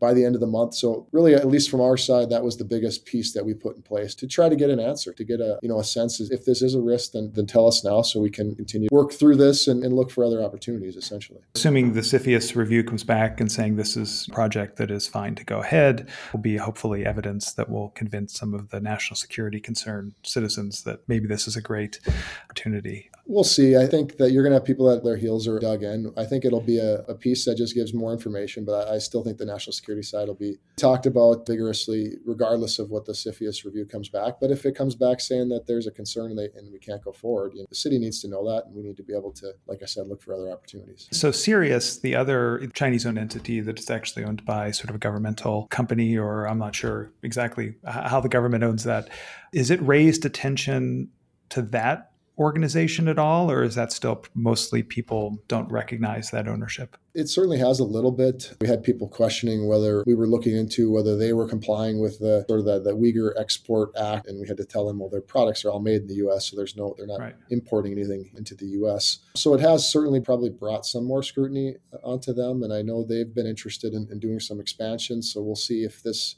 by 0.00 0.14
the 0.14 0.24
end 0.24 0.34
of 0.34 0.40
the 0.40 0.46
month. 0.46 0.74
So 0.74 1.06
really, 1.12 1.34
at 1.34 1.46
least 1.46 1.70
from 1.70 1.80
our 1.80 1.96
side, 1.96 2.30
that 2.30 2.42
was 2.42 2.56
the 2.56 2.64
biggest 2.64 3.04
piece 3.04 3.32
that 3.32 3.44
we 3.44 3.54
put 3.54 3.76
in 3.76 3.82
place 3.82 4.14
to 4.16 4.26
try 4.26 4.48
to 4.48 4.56
get 4.56 4.70
an 4.70 4.80
answer, 4.80 5.12
to 5.12 5.24
get 5.24 5.40
a 5.40 5.58
you 5.62 5.68
know 5.68 5.80
a 5.80 5.84
sense 5.84 6.20
if 6.20 6.44
this 6.44 6.62
is 6.62 6.74
a 6.74 6.80
risk, 6.80 7.12
then 7.12 7.32
then 7.34 7.46
tell 7.46 7.66
us 7.66 7.84
now 7.84 8.02
so 8.02 8.20
we 8.20 8.30
can 8.30 8.54
continue 8.54 8.88
work 8.90 9.12
through 9.12 9.36
this 9.36 9.68
and, 9.68 9.84
and 9.84 9.94
look 9.94 10.10
for 10.10 10.24
other 10.24 10.42
opportunities. 10.42 10.96
Essentially, 10.96 11.40
assuming 11.54 11.92
the 11.92 12.00
CFIUS 12.00 12.54
review 12.56 12.84
comes 12.84 13.04
back 13.04 13.40
and 13.40 13.50
saying 13.50 13.76
this 13.76 13.96
is 13.96 14.28
project 14.32 14.76
that 14.76 14.90
is 14.90 15.06
fine 15.06 15.34
to 15.34 15.44
go 15.44 15.60
ahead, 15.60 16.08
will 16.32 16.40
be 16.40 16.56
hopefully 16.56 17.04
evidence 17.04 17.52
that 17.52 17.68
will 17.68 17.90
convince 17.90 18.38
some 18.38 18.54
of 18.54 18.70
the 18.70 18.80
national 18.80 19.16
security 19.16 19.60
concerned 19.60 20.14
citizens 20.22 20.82
that 20.82 21.00
maybe 21.08 21.26
this 21.26 21.46
is 21.46 21.56
a 21.56 21.60
great 21.60 22.00
opportunity. 22.44 23.10
We'll 23.30 23.44
see. 23.44 23.76
I 23.76 23.86
think 23.86 24.16
that 24.16 24.32
you're 24.32 24.42
going 24.42 24.52
to 24.52 24.56
have 24.56 24.64
people 24.64 24.86
that 24.86 25.04
their 25.04 25.18
heels 25.18 25.46
are 25.46 25.58
dug 25.58 25.82
in. 25.82 26.10
I 26.16 26.24
think 26.24 26.46
it'll 26.46 26.62
be 26.62 26.78
a, 26.78 27.00
a 27.02 27.14
piece 27.14 27.44
that 27.44 27.58
just 27.58 27.74
gives 27.74 27.92
more 27.92 28.10
information, 28.10 28.64
but 28.64 28.88
I, 28.88 28.94
I, 28.94 28.98
still 28.98 29.22
think 29.22 29.36
the 29.36 29.44
national 29.44 29.74
security 29.74 30.02
side 30.02 30.28
will 30.28 30.34
be 30.34 30.56
talked 30.76 31.04
about 31.04 31.46
vigorously, 31.46 32.14
regardless 32.24 32.78
of 32.78 32.88
what 32.88 33.04
the 33.04 33.12
CFIUS 33.12 33.66
review 33.66 33.84
comes 33.84 34.08
back. 34.08 34.40
But 34.40 34.50
if 34.50 34.64
it 34.64 34.74
comes 34.74 34.94
back 34.94 35.20
saying 35.20 35.50
that 35.50 35.66
there's 35.66 35.86
a 35.86 35.90
concern 35.90 36.30
and, 36.30 36.38
they, 36.38 36.48
and 36.56 36.72
we 36.72 36.78
can't 36.78 37.04
go 37.04 37.12
forward, 37.12 37.52
you 37.52 37.60
know, 37.60 37.66
the 37.68 37.74
city 37.74 37.98
needs 37.98 38.22
to 38.22 38.28
know 38.28 38.48
that, 38.48 38.64
and 38.64 38.74
we 38.74 38.82
need 38.82 38.96
to 38.96 39.02
be 39.02 39.14
able 39.14 39.32
to, 39.32 39.52
like 39.66 39.82
I 39.82 39.86
said, 39.86 40.06
look 40.06 40.22
for 40.22 40.32
other 40.32 40.50
opportunities. 40.50 41.06
So 41.12 41.30
Cirrus, 41.30 41.98
the 41.98 42.14
other 42.14 42.66
Chinese-owned 42.72 43.18
entity 43.18 43.60
that 43.60 43.78
is 43.78 43.90
actually 43.90 44.24
owned 44.24 44.46
by 44.46 44.70
sort 44.70 44.88
of 44.88 44.96
a 44.96 44.98
governmental 44.98 45.66
company, 45.66 46.16
or 46.16 46.48
I'm 46.48 46.58
not 46.58 46.74
sure 46.74 47.12
exactly 47.22 47.74
how 47.86 48.20
the 48.20 48.30
government 48.30 48.64
owns 48.64 48.84
that, 48.84 49.10
is 49.52 49.70
it 49.70 49.82
raised 49.82 50.24
attention 50.24 51.10
to 51.50 51.60
that 51.60 52.12
organization 52.38 53.08
at 53.08 53.18
all, 53.18 53.50
or 53.50 53.62
is 53.62 53.74
that 53.74 53.92
still 53.92 54.24
mostly 54.34 54.82
people 54.82 55.42
don't 55.48 55.70
recognize 55.70 56.30
that 56.30 56.46
ownership? 56.46 56.96
It 57.14 57.28
certainly 57.28 57.58
has 57.58 57.80
a 57.80 57.84
little 57.84 58.12
bit. 58.12 58.54
We 58.60 58.68
had 58.68 58.84
people 58.84 59.08
questioning 59.08 59.66
whether 59.66 60.04
we 60.06 60.14
were 60.14 60.28
looking 60.28 60.56
into 60.56 60.90
whether 60.90 61.16
they 61.16 61.32
were 61.32 61.48
complying 61.48 62.00
with 62.00 62.20
the 62.20 62.44
sort 62.48 62.60
of 62.60 62.66
the, 62.66 62.78
the 62.80 62.92
Uyghur 62.92 63.32
Export 63.36 63.90
Act, 63.96 64.28
and 64.28 64.40
we 64.40 64.46
had 64.46 64.56
to 64.58 64.64
tell 64.64 64.86
them, 64.86 65.00
well, 65.00 65.08
their 65.08 65.20
products 65.20 65.64
are 65.64 65.70
all 65.70 65.80
made 65.80 66.02
in 66.02 66.06
the 66.06 66.14
U.S., 66.14 66.48
so 66.48 66.56
there's 66.56 66.76
no, 66.76 66.94
they're 66.96 67.06
not 67.08 67.18
right. 67.18 67.34
importing 67.50 67.92
anything 67.92 68.30
into 68.36 68.54
the 68.54 68.66
U.S. 68.66 69.18
So 69.34 69.54
it 69.54 69.60
has 69.60 69.90
certainly 69.90 70.20
probably 70.20 70.50
brought 70.50 70.86
some 70.86 71.04
more 71.04 71.22
scrutiny 71.22 71.76
onto 72.04 72.32
them, 72.32 72.62
and 72.62 72.72
I 72.72 72.82
know 72.82 73.02
they've 73.02 73.34
been 73.34 73.46
interested 73.46 73.94
in, 73.94 74.06
in 74.12 74.20
doing 74.20 74.38
some 74.38 74.60
expansion. 74.60 75.22
So 75.22 75.42
we'll 75.42 75.56
see 75.56 75.82
if 75.82 76.02
this 76.02 76.36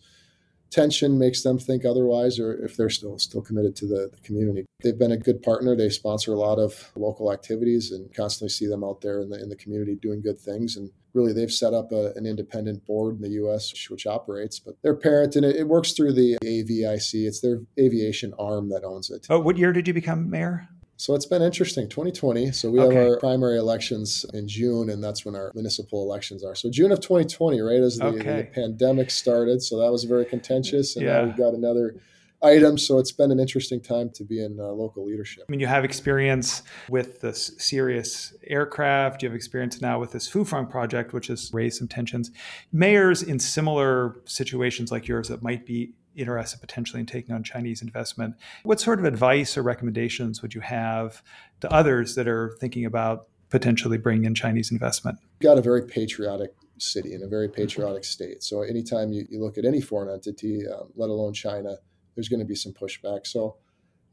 tension 0.71 1.19
makes 1.19 1.43
them 1.43 1.59
think 1.59 1.85
otherwise 1.85 2.39
or 2.39 2.53
if 2.65 2.77
they're 2.77 2.91
still 2.91 3.19
still 3.19 3.43
committed 3.43 3.75
to 3.77 3.87
the, 3.87 4.11
the, 4.13 4.21
community. 4.23 4.65
They've 4.83 4.99
been 4.99 5.13
a 5.13 5.17
good 5.17 5.43
partner. 5.43 5.77
They 5.77 5.89
sponsor 5.89 6.33
a 6.33 6.39
lot 6.39 6.59
of 6.59 6.93
local 6.97 7.33
activities 7.33 7.91
and 7.91 8.13
constantly 8.15 8.51
see 8.51 8.67
them 8.67 8.85
out 8.85 9.01
there 9.01 9.21
in 9.21 9.31
the 9.31 9.43
in 9.43 9.49
the 9.49 9.57
community 9.57 9.97
doing 9.97 10.23
good 10.23 10.39
things. 10.39 10.77
And 10.77 10.91
really, 11.13 11.33
they've 11.33 11.53
set 11.53 11.75
up 11.75 11.93
a, 11.93 12.13
an 12.15 12.27
independent 12.27 12.87
board 12.87 13.17
in 13.17 13.23
the 13.23 13.31
U.S. 13.31 13.73
which 13.91 14.07
operates, 14.07 14.61
but 14.61 14.75
their 14.83 14.95
parent 14.95 15.37
and 15.37 15.45
it, 15.45 15.57
it 15.57 15.69
works 15.69 15.93
through 15.93 16.13
the 16.13 16.39
AVIC. 16.45 17.27
It's 17.27 17.41
their 17.41 17.61
aviation 17.79 18.33
arm 18.39 18.69
that 18.71 18.85
owns 18.85 19.11
it. 19.11 19.27
Oh, 19.29 19.41
what 19.41 19.59
year 19.59 19.73
did 19.73 19.89
you 19.89 19.95
become 19.95 20.31
mayor? 20.31 20.69
So 21.01 21.15
it's 21.15 21.25
been 21.25 21.41
interesting. 21.41 21.89
2020. 21.89 22.53
So 22.53 22.71
we 22.71 22.79
okay. 22.79 22.95
have 22.95 23.09
our 23.09 23.17
primary 23.17 23.57
elections 23.57 24.27
in 24.35 24.47
June, 24.47 24.91
and 24.91 25.03
that's 25.03 25.25
when 25.25 25.35
our 25.35 25.51
municipal 25.55 26.03
elections 26.03 26.45
are. 26.45 26.55
So 26.55 26.69
June 26.71 26.93
of 26.93 27.01
2020, 27.01 27.59
right 27.63 27.81
as 27.81 27.97
the, 27.97 28.05
okay. 28.05 28.37
the 28.37 28.49
pandemic 28.53 29.11
started. 29.11 29.63
So 29.63 29.79
that 29.79 29.91
was 29.91 30.05
very 30.05 30.27
contentious, 30.27 30.97
and 30.97 31.07
yeah. 31.07 31.13
now 31.13 31.25
we've 31.25 31.39
got 31.39 31.55
another 31.55 31.95
item. 32.43 32.77
So 32.77 32.99
it's 32.99 33.13
been 33.13 33.31
an 33.31 33.41
interesting 33.41 33.81
time 33.81 34.11
to 34.11 34.25
be 34.25 34.45
in 34.45 34.61
uh, 34.61 34.65
local 34.65 35.07
leadership. 35.07 35.45
I 35.49 35.51
mean, 35.51 35.61
you 35.61 35.69
have 35.69 35.87
experience 35.87 36.65
with 36.91 37.23
this 37.23 37.53
Cirrus 37.57 38.35
aircraft. 38.47 39.23
You 39.23 39.31
have 39.31 39.37
experience 39.37 39.81
now 39.81 39.99
with 39.99 40.13
this 40.13 40.31
Fufeng 40.31 40.69
project, 40.69 41.15
which 41.15 41.29
has 41.29 41.51
raised 41.55 41.79
some 41.79 41.89
tensions. 41.89 42.31
Mayors 42.73 43.23
in 43.23 43.39
similar 43.39 44.21
situations 44.27 44.93
like 44.93 45.09
yours 45.09 45.29
that 45.29 45.43
might 45.43 45.65
be 45.65 45.95
interested 46.17 46.61
potentially 46.61 47.01
in 47.01 47.07
taking 47.07 47.35
on 47.35 47.43
Chinese 47.43 47.83
investment. 47.83 48.35
What 48.63 48.81
sort 48.81 48.99
of 48.99 49.05
advice 49.05 49.57
or 49.57 49.63
recommendations 49.63 50.43
would 50.43 50.55
you 50.55 50.61
have 50.61 51.23
to 51.61 51.73
others 51.73 52.15
that 52.15 52.29
are 52.29 52.57
thinking 52.61 52.85
about 52.85 53.29
potentially 53.49 53.99
bringing 53.99 54.25
in 54.25 54.35
Chinese 54.35 54.71
investment? 54.71 55.19
We've 55.41 55.49
got 55.49 55.59
a 55.59 55.63
very 55.63 55.83
patriotic 55.83 56.55
city 56.79 57.15
and 57.15 57.23
a 57.23 57.29
very 57.29 57.49
patriotic 57.49 58.05
state. 58.05 58.43
So 58.43 58.63
anytime 58.63 59.13
you, 59.13 59.27
you 59.29 59.41
look 59.41 59.59
at 59.59 59.65
any 59.65 59.81
foreign 59.81 60.13
entity, 60.13 60.63
um, 60.67 60.89
let 60.97 61.11
alone 61.11 61.35
China, 61.35 61.77
there's 62.15 62.29
going 62.29 62.41
to 62.41 62.47
be 62.47 62.55
some 62.55 62.73
pushback. 62.73 63.27
So 63.27 63.57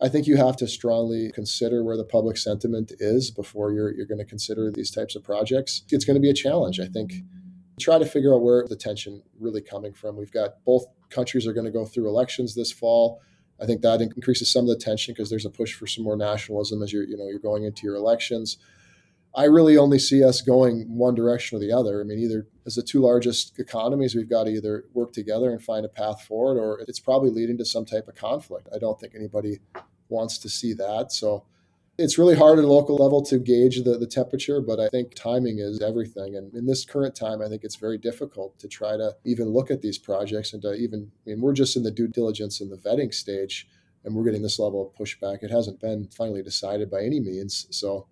I 0.01 0.09
think 0.09 0.27
you 0.27 0.37
have 0.37 0.57
to 0.57 0.67
strongly 0.67 1.31
consider 1.31 1.83
where 1.83 1.97
the 1.97 2.03
public 2.03 2.37
sentiment 2.37 2.91
is 2.99 3.31
before 3.31 3.71
you're, 3.71 3.93
you're 3.93 4.05
going 4.05 4.19
to 4.19 4.25
consider 4.25 4.71
these 4.71 4.91
types 4.91 5.15
of 5.15 5.23
projects. 5.23 5.83
It's 5.89 6.05
going 6.05 6.15
to 6.15 6.21
be 6.21 6.29
a 6.29 6.35
challenge. 6.35 6.79
I 6.79 6.87
think 6.87 7.13
try 7.79 7.97
to 7.97 8.05
figure 8.05 8.33
out 8.33 8.41
where 8.41 8.65
the 8.67 8.75
tension 8.75 9.21
really 9.39 9.61
coming 9.61 9.93
from. 9.93 10.17
We've 10.17 10.31
got 10.31 10.63
both 10.65 10.85
countries 11.09 11.47
are 11.47 11.53
going 11.53 11.65
to 11.65 11.71
go 11.71 11.85
through 11.85 12.07
elections 12.07 12.55
this 12.55 12.71
fall. 12.71 13.21
I 13.61 13.65
think 13.65 13.81
that 13.81 14.01
increases 14.01 14.51
some 14.51 14.65
of 14.65 14.69
the 14.69 14.83
tension 14.83 15.13
because 15.13 15.29
there's 15.29 15.45
a 15.45 15.49
push 15.49 15.73
for 15.73 15.87
some 15.87 16.03
more 16.03 16.17
nationalism 16.17 16.83
as 16.83 16.93
you're 16.93 17.03
you 17.03 17.17
know 17.17 17.27
you're 17.27 17.39
going 17.39 17.63
into 17.63 17.85
your 17.85 17.95
elections. 17.95 18.57
I 19.35 19.45
really 19.45 19.77
only 19.77 19.99
see 19.99 20.23
us 20.23 20.41
going 20.41 20.97
one 20.97 21.13
direction 21.13 21.57
or 21.57 21.59
the 21.59 21.71
other. 21.71 22.01
I 22.01 22.03
mean, 22.03 22.17
either 22.17 22.47
as 22.65 22.75
the 22.75 22.81
two 22.81 23.01
largest 23.01 23.59
economies, 23.59 24.15
we've 24.15 24.29
got 24.29 24.45
to 24.45 24.49
either 24.49 24.85
work 24.93 25.13
together 25.13 25.51
and 25.51 25.61
find 25.61 25.85
a 25.85 25.89
path 25.89 26.23
forward, 26.23 26.59
or 26.59 26.79
it's 26.87 26.99
probably 26.99 27.29
leading 27.29 27.57
to 27.59 27.65
some 27.65 27.85
type 27.85 28.07
of 28.07 28.15
conflict. 28.15 28.67
I 28.73 28.79
don't 28.79 28.99
think 28.99 29.13
anybody 29.13 29.59
wants 30.09 30.39
to 30.39 30.49
see 30.49 30.73
that. 30.73 31.11
So 31.11 31.45
it's 31.97 32.17
really 32.17 32.35
hard 32.35 32.59
at 32.59 32.65
a 32.65 32.67
local 32.67 32.95
level 32.95 33.23
to 33.23 33.39
gauge 33.39 33.83
the, 33.83 33.97
the 33.97 34.05
temperature, 34.05 34.61
but 34.61 34.79
I 34.79 34.87
think 34.89 35.15
timing 35.15 35.57
is 35.59 35.81
everything. 35.81 36.35
And 36.35 36.53
in 36.53 36.67
this 36.67 36.85
current 36.85 37.15
time, 37.15 37.41
I 37.41 37.47
think 37.47 37.63
it's 37.63 37.75
very 37.75 37.97
difficult 37.97 38.59
to 38.59 38.67
try 38.67 38.97
to 38.97 39.15
even 39.25 39.49
look 39.49 39.71
at 39.71 39.81
these 39.81 39.97
projects 39.97 40.53
and 40.53 40.61
to 40.61 40.73
even, 40.73 41.11
I 41.25 41.31
mean, 41.31 41.41
we're 41.41 41.53
just 41.53 41.75
in 41.75 41.83
the 41.83 41.91
due 41.91 42.07
diligence 42.07 42.61
and 42.61 42.71
the 42.71 42.77
vetting 42.77 43.13
stage, 43.13 43.67
and 44.03 44.15
we're 44.15 44.25
getting 44.25 44.43
this 44.43 44.59
level 44.59 44.81
of 44.85 44.93
pushback. 44.93 45.41
It 45.41 45.49
hasn't 45.49 45.81
been 45.81 46.07
finally 46.15 46.43
decided 46.43 46.91
by 46.91 47.01
any 47.01 47.19
means. 47.19 47.67
So 47.71 48.07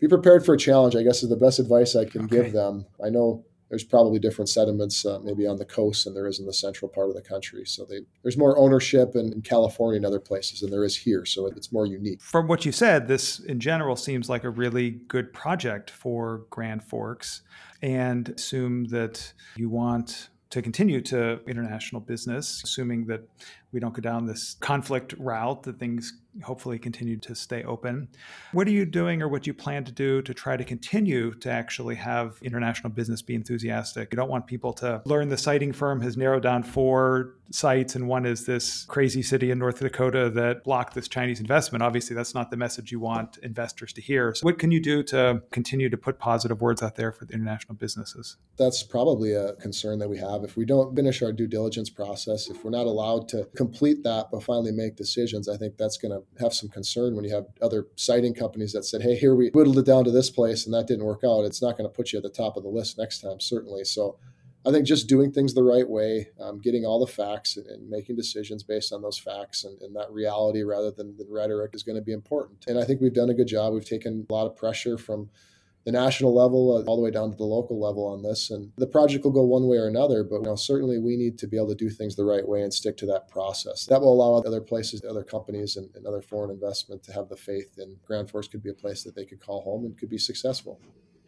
be 0.00 0.08
prepared 0.08 0.44
for 0.44 0.54
a 0.54 0.58
challenge, 0.58 0.96
I 0.96 1.02
guess, 1.02 1.22
is 1.22 1.28
the 1.28 1.36
best 1.36 1.60
advice 1.60 1.94
I 1.94 2.04
can 2.06 2.24
okay. 2.24 2.36
give 2.36 2.52
them. 2.52 2.86
I 3.02 3.10
know 3.10 3.44
there's 3.74 3.82
probably 3.82 4.20
different 4.20 4.48
sediments 4.48 5.04
uh, 5.04 5.18
maybe 5.24 5.48
on 5.48 5.56
the 5.56 5.64
coast 5.64 6.04
than 6.04 6.14
there 6.14 6.28
is 6.28 6.38
in 6.38 6.46
the 6.46 6.52
central 6.52 6.88
part 6.88 7.08
of 7.08 7.16
the 7.16 7.20
country. 7.20 7.66
So 7.66 7.84
they, 7.84 8.02
there's 8.22 8.36
more 8.36 8.56
ownership 8.56 9.16
in, 9.16 9.32
in, 9.32 9.42
California 9.42 9.96
and 9.96 10.06
other 10.06 10.20
places 10.20 10.60
than 10.60 10.70
there 10.70 10.84
is 10.84 10.96
here. 10.96 11.26
So 11.26 11.46
it's 11.46 11.72
more 11.72 11.84
unique. 11.84 12.22
From 12.22 12.46
what 12.46 12.64
you 12.64 12.70
said, 12.70 13.08
this 13.08 13.40
in 13.40 13.58
general 13.58 13.96
seems 13.96 14.28
like 14.28 14.44
a 14.44 14.48
really 14.48 14.90
good 15.08 15.32
project 15.32 15.90
for 15.90 16.44
Grand 16.50 16.84
Forks 16.84 17.42
and 17.82 18.28
assume 18.28 18.84
that 18.90 19.32
you 19.56 19.68
want 19.68 20.28
to 20.50 20.62
continue 20.62 21.00
to 21.00 21.40
international 21.48 22.00
business, 22.00 22.62
assuming 22.62 23.06
that 23.06 23.22
we 23.74 23.80
don't 23.80 23.92
go 23.92 24.00
down 24.00 24.24
this 24.24 24.54
conflict 24.60 25.14
route, 25.18 25.64
that 25.64 25.78
things 25.78 26.14
hopefully 26.42 26.78
continue 26.78 27.16
to 27.16 27.34
stay 27.34 27.62
open. 27.64 28.08
What 28.52 28.66
are 28.66 28.72
you 28.72 28.84
doing 28.84 29.22
or 29.22 29.28
what 29.28 29.42
do 29.42 29.50
you 29.50 29.54
plan 29.54 29.84
to 29.84 29.92
do 29.92 30.22
to 30.22 30.34
try 30.34 30.56
to 30.56 30.64
continue 30.64 31.34
to 31.34 31.50
actually 31.50 31.94
have 31.96 32.38
international 32.42 32.90
business 32.90 33.22
be 33.22 33.34
enthusiastic? 33.34 34.12
You 34.12 34.16
don't 34.16 34.30
want 34.30 34.46
people 34.46 34.72
to 34.74 35.02
learn 35.04 35.28
the 35.28 35.36
siting 35.36 35.72
firm 35.72 36.00
has 36.00 36.16
narrowed 36.16 36.42
down 36.42 36.62
four 36.62 37.34
sites 37.50 37.94
and 37.94 38.08
one 38.08 38.26
is 38.26 38.46
this 38.46 38.84
crazy 38.84 39.22
city 39.22 39.50
in 39.50 39.58
North 39.58 39.78
Dakota 39.78 40.30
that 40.30 40.64
blocked 40.64 40.94
this 40.94 41.08
Chinese 41.08 41.40
investment. 41.40 41.82
Obviously, 41.82 42.16
that's 42.16 42.34
not 42.34 42.50
the 42.50 42.56
message 42.56 42.90
you 42.90 43.00
want 43.00 43.38
investors 43.38 43.92
to 43.92 44.00
hear. 44.00 44.34
So, 44.34 44.44
what 44.44 44.58
can 44.58 44.70
you 44.70 44.80
do 44.80 45.02
to 45.04 45.42
continue 45.50 45.88
to 45.88 45.96
put 45.96 46.18
positive 46.18 46.60
words 46.60 46.82
out 46.82 46.96
there 46.96 47.12
for 47.12 47.26
the 47.26 47.34
international 47.34 47.74
businesses? 47.74 48.36
That's 48.56 48.82
probably 48.82 49.34
a 49.34 49.52
concern 49.54 49.98
that 49.98 50.08
we 50.08 50.18
have. 50.18 50.42
If 50.42 50.56
we 50.56 50.64
don't 50.64 50.94
finish 50.96 51.22
our 51.22 51.32
due 51.32 51.46
diligence 51.46 51.90
process, 51.90 52.48
if 52.48 52.64
we're 52.64 52.70
not 52.70 52.86
allowed 52.86 53.28
to 53.28 53.44
complete 53.64 54.02
that 54.02 54.26
but 54.30 54.42
finally 54.42 54.72
make 54.72 54.96
decisions, 54.96 55.48
I 55.48 55.56
think 55.56 55.76
that's 55.76 55.96
going 55.96 56.12
to 56.12 56.42
have 56.42 56.52
some 56.52 56.68
concern 56.68 57.14
when 57.14 57.24
you 57.24 57.34
have 57.34 57.46
other 57.62 57.86
siting 57.96 58.34
companies 58.34 58.72
that 58.72 58.84
said, 58.84 59.02
hey, 59.02 59.16
here 59.16 59.34
we 59.34 59.50
whittled 59.50 59.78
it 59.78 59.86
down 59.86 60.04
to 60.04 60.10
this 60.10 60.30
place 60.30 60.64
and 60.64 60.74
that 60.74 60.86
didn't 60.86 61.04
work 61.04 61.22
out. 61.24 61.44
It's 61.44 61.62
not 61.62 61.76
going 61.76 61.88
to 61.88 61.94
put 61.94 62.12
you 62.12 62.18
at 62.18 62.22
the 62.22 62.30
top 62.30 62.56
of 62.56 62.62
the 62.62 62.68
list 62.68 62.98
next 62.98 63.20
time, 63.20 63.40
certainly. 63.40 63.84
So 63.84 64.18
I 64.66 64.70
think 64.70 64.86
just 64.86 65.08
doing 65.08 65.30
things 65.30 65.52
the 65.52 65.62
right 65.62 65.88
way, 65.88 66.28
um, 66.40 66.58
getting 66.60 66.86
all 66.86 66.98
the 66.98 67.12
facts 67.12 67.56
and, 67.56 67.66
and, 67.66 67.90
making 67.90 68.16
decisions 68.16 68.62
based 68.62 68.94
on 68.94 69.02
those 69.02 69.18
facts 69.18 69.64
and, 69.64 69.80
and 69.82 69.94
that 69.94 70.10
reality 70.10 70.62
rather 70.62 70.90
than 70.90 71.16
the 71.18 71.26
rhetoric 71.28 71.72
is 71.74 71.82
going 71.82 71.96
to 71.96 72.02
be 72.02 72.12
important. 72.12 72.64
And 72.66 72.78
I 72.78 72.84
think 72.84 73.00
we've 73.00 73.12
done 73.12 73.28
a 73.28 73.34
good 73.34 73.46
job. 73.46 73.74
We've 73.74 73.84
taken 73.84 74.26
a 74.28 74.32
lot 74.32 74.46
of 74.46 74.56
pressure 74.56 74.96
from 74.96 75.28
the 75.84 75.92
national 75.92 76.34
level 76.34 76.76
uh, 76.76 76.84
all 76.88 76.96
the 76.96 77.02
way 77.02 77.10
down 77.10 77.30
to 77.30 77.36
the 77.36 77.44
local 77.44 77.80
level 77.80 78.06
on 78.06 78.22
this. 78.22 78.50
And 78.50 78.72
the 78.76 78.86
project 78.86 79.24
will 79.24 79.32
go 79.32 79.42
one 79.42 79.66
way 79.66 79.76
or 79.76 79.86
another, 79.86 80.24
but 80.24 80.36
you 80.36 80.42
know, 80.42 80.56
certainly 80.56 80.98
we 80.98 81.16
need 81.16 81.38
to 81.38 81.46
be 81.46 81.56
able 81.56 81.68
to 81.68 81.74
do 81.74 81.90
things 81.90 82.16
the 82.16 82.24
right 82.24 82.46
way 82.46 82.62
and 82.62 82.72
stick 82.72 82.96
to 82.98 83.06
that 83.06 83.28
process. 83.28 83.86
That 83.86 84.00
will 84.00 84.12
allow 84.12 84.40
other 84.40 84.60
places, 84.60 85.02
other 85.08 85.24
companies, 85.24 85.76
and, 85.76 85.88
and 85.94 86.06
other 86.06 86.22
foreign 86.22 86.50
investment 86.50 87.02
to 87.04 87.12
have 87.12 87.28
the 87.28 87.36
faith. 87.36 87.78
in 87.78 87.96
Grand 88.06 88.30
Forks 88.30 88.48
could 88.48 88.62
be 88.62 88.70
a 88.70 88.74
place 88.74 89.02
that 89.04 89.14
they 89.14 89.24
could 89.24 89.40
call 89.40 89.62
home 89.62 89.84
and 89.84 89.96
could 89.98 90.10
be 90.10 90.18
successful. 90.18 90.80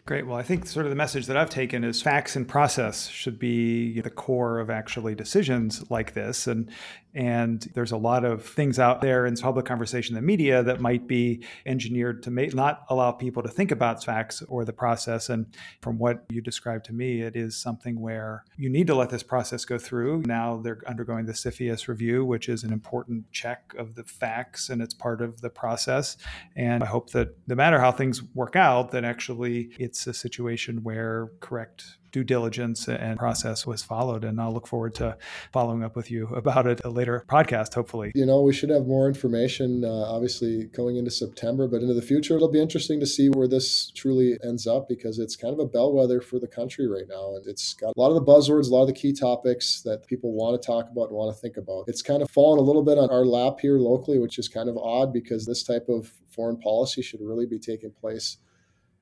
Great. 0.07 0.25
Well, 0.25 0.39
I 0.39 0.45
think 0.45 0.67
sort 0.69 0.87
of 0.87 0.91
the 0.91 0.97
message 0.97 1.27
that 1.27 1.37
I've 1.37 1.51
taken 1.51 1.83
is 1.83 2.01
facts 2.01 2.37
and 2.37 2.47
process 2.47 3.09
should 3.09 3.41
be 3.41 4.01
the 4.01 4.09
core 4.09 4.61
of 4.61 4.71
actually 4.71 5.17
decisions 5.17 5.91
like 5.91 6.15
this. 6.15 6.47
And 6.47 6.71
and 7.17 7.63
there's 7.73 7.93
a 7.93 7.97
lot 7.97 8.27
of 8.27 8.45
things 8.45 8.79
out 8.79 9.01
there 9.01 9.25
in 9.25 9.37
public 9.37 9.65
conversation, 9.65 10.15
the 10.15 10.21
media 10.21 10.63
that 10.63 10.83
might 10.83 11.07
be 11.07 11.43
engineered 11.65 12.23
to 12.25 12.31
not 12.31 12.85
allow 12.91 13.11
people 13.11 13.43
to 13.43 13.49
think 13.49 13.71
about 13.71 14.05
facts 14.05 14.43
or 14.49 14.67
the 14.67 14.73
process. 14.75 15.31
And 15.31 15.47
from 15.81 15.99
what 15.99 16.27
you 16.29 16.43
described 16.43 16.85
to 16.87 16.93
me, 16.93 17.23
it 17.23 17.35
is 17.35 17.57
something 17.57 17.99
where 17.99 18.45
you 18.59 18.69
need 18.69 18.87
to 18.89 18.95
let 18.95 19.09
this 19.09 19.23
process 19.23 19.65
go 19.65 19.79
through. 19.79 20.25
Now 20.27 20.59
they're 20.59 20.83
undergoing 20.87 21.25
the 21.25 21.33
CFIUS 21.33 21.89
review, 21.89 22.23
which 22.23 22.51
is 22.51 22.65
an 22.65 22.73
important 22.73 23.33
check 23.33 23.75
of 23.79 23.95
the 23.95 24.05
facts, 24.05 24.69
and 24.69 24.83
it's 24.83 24.93
part 24.93 25.23
of 25.23 25.41
the 25.41 25.49
process. 25.49 26.19
And 26.55 26.83
I 26.83 26.87
hope 26.87 27.13
that 27.13 27.35
no 27.47 27.55
matter 27.55 27.81
how 27.81 27.93
things 27.93 28.23
work 28.35 28.57
out, 28.57 28.91
that 28.91 29.05
actually 29.05 29.71
it's 29.79 29.96
a 30.05 30.13
situation 30.13 30.83
where 30.83 31.31
correct 31.39 31.99
due 32.17 32.25
diligence 32.25 32.89
and 32.89 33.19
process 33.19 33.67
was 33.67 33.83
followed. 33.83 34.25
And 34.25 34.41
I'll 34.41 34.51
look 34.51 34.67
forward 34.67 34.95
to 34.95 35.19
following 35.53 35.85
up 35.85 35.95
with 35.95 36.11
you 36.11 36.29
about 36.29 36.67
it 36.67 36.81
a 36.83 36.89
later 36.89 37.23
podcast, 37.29 37.75
hopefully. 37.75 38.11
You 38.15 38.25
know, 38.25 38.41
we 38.41 38.55
should 38.55 38.71
have 38.71 38.87
more 38.87 39.07
information, 39.07 39.85
uh, 39.85 39.89
obviously, 39.89 40.65
going 40.65 40.97
into 40.97 41.11
September, 41.11 41.69
but 41.69 41.83
into 41.83 41.93
the 41.93 42.01
future, 42.01 42.35
it'll 42.35 42.51
be 42.51 42.59
interesting 42.59 43.01
to 43.01 43.07
see 43.07 43.29
where 43.29 43.47
this 43.47 43.91
truly 43.91 44.39
ends 44.43 44.67
up 44.67 44.89
because 44.89 45.19
it's 45.19 45.37
kind 45.37 45.53
of 45.53 45.61
a 45.61 45.67
bellwether 45.67 46.23
for 46.23 46.39
the 46.39 46.49
country 46.49 46.89
right 46.89 47.05
now. 47.07 47.35
And 47.37 47.47
it's 47.47 47.75
got 47.75 47.93
a 47.95 48.01
lot 48.01 48.09
of 48.09 48.15
the 48.15 48.25
buzzwords, 48.25 48.71
a 48.71 48.75
lot 48.75 48.83
of 48.83 48.89
the 48.89 48.95
key 48.95 49.13
topics 49.13 49.83
that 49.83 50.07
people 50.07 50.33
want 50.33 50.61
to 50.61 50.67
talk 50.67 50.89
about 50.91 51.09
and 51.09 51.19
want 51.19 51.35
to 51.37 51.39
think 51.39 51.59
about. 51.59 51.85
It's 51.87 52.01
kind 52.01 52.23
of 52.23 52.31
fallen 52.31 52.59
a 52.59 52.63
little 52.63 52.83
bit 52.83 52.97
on 52.97 53.11
our 53.11 53.27
lap 53.27 53.61
here 53.61 53.77
locally, 53.77 54.19
which 54.19 54.39
is 54.39 54.49
kind 54.49 54.71
of 54.71 54.79
odd 54.79 55.13
because 55.13 55.45
this 55.45 55.63
type 55.63 55.91
of 55.91 56.11
foreign 56.31 56.59
policy 56.59 57.03
should 57.03 57.21
really 57.21 57.47
be 57.47 57.59
taking 57.59 57.91
place 57.91 58.39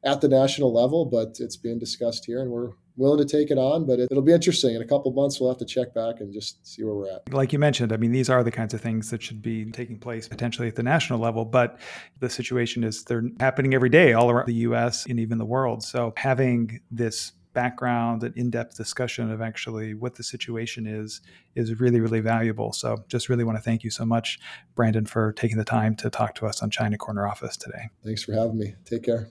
at 0.05 0.21
the 0.21 0.29
national 0.29 0.73
level, 0.73 1.05
but 1.05 1.37
it's 1.41 1.57
being 1.57 1.79
discussed 1.79 2.27
here 2.27 2.43
and 2.43 2.51
we're 2.51 2.71
willing 2.97 3.19
to 3.19 3.25
take 3.25 3.51
it 3.51 3.59
on, 3.59 3.87
but 3.87 3.99
it, 3.99 4.09
will 4.11 4.23
be 4.23 4.33
interesting. 4.33 4.75
In 4.75 4.83
a 4.83 4.87
couple 4.87 5.13
months, 5.13 5.41
we'll 5.41 5.51
have 5.51 5.59
to 5.59 5.65
check 5.65 5.95
back 5.95 6.21
and 6.21 6.33
just 6.33 6.65
see 6.67 6.85
where 6.85 6.95
we're 6.95 7.11
at. 7.11 7.33
Like 7.33 7.53
you 7.53 7.59
mentioned, 7.59 7.93
I 7.93 7.97
mean, 7.97 8.13
these 8.13 8.31
are 8.31 8.45
the 8.45 8.51
kinds 8.51 8.75
of 8.75 8.81
things 8.81 9.11
that 9.11 9.23
should 9.23 9.43
be 9.43 9.71
taking 9.71 9.99
place 9.99 10.29
potentially 10.29 10.69
at 10.69 10.77
the 10.77 10.83
national 10.83 11.19
level, 11.19 11.45
but 11.45 11.79
the 12.21 12.31
situation 12.31 12.85
is 12.85 13.05
they're 13.05 13.25
happening 13.41 13.75
every 13.75 13.89
day 13.89 14.13
all 14.13 14.31
around 14.31 14.47
the 14.47 14.55
US 14.55 15.07
and 15.07 15.19
even 15.19 15.39
the 15.39 15.45
world. 15.45 15.83
So 15.83 16.13
having 16.17 16.81
this 16.91 17.33
background 17.55 18.25
and 18.25 18.37
in-depth 18.37 18.77
discussion 18.77 19.31
of 19.31 19.41
actually 19.41 19.95
what 19.95 20.17
the 20.17 20.25
situation 20.25 20.87
is 20.87 21.21
is 21.55 21.79
really 21.79 22.01
really 22.01 22.19
valuable 22.19 22.73
so 22.73 23.05
just 23.07 23.29
really 23.29 23.45
want 23.45 23.57
to 23.57 23.63
thank 23.63 23.85
you 23.85 23.91
so 23.91 24.05
much 24.05 24.41
brandon 24.75 25.07
for 25.07 25.33
taking 25.35 25.57
the 25.57 25.65
time 25.65 25.95
to 25.95 26.11
talk 26.11 26.35
to 26.35 26.47
us 26.47 26.61
on 26.63 26.69
china 26.69 26.99
corner 26.99 27.29
office 27.29 27.57
today 27.57 27.89
thanks 28.05 28.25
for 28.25 28.33
having 28.33 28.59
me 28.59 28.75
take 28.85 29.05
care 29.05 29.29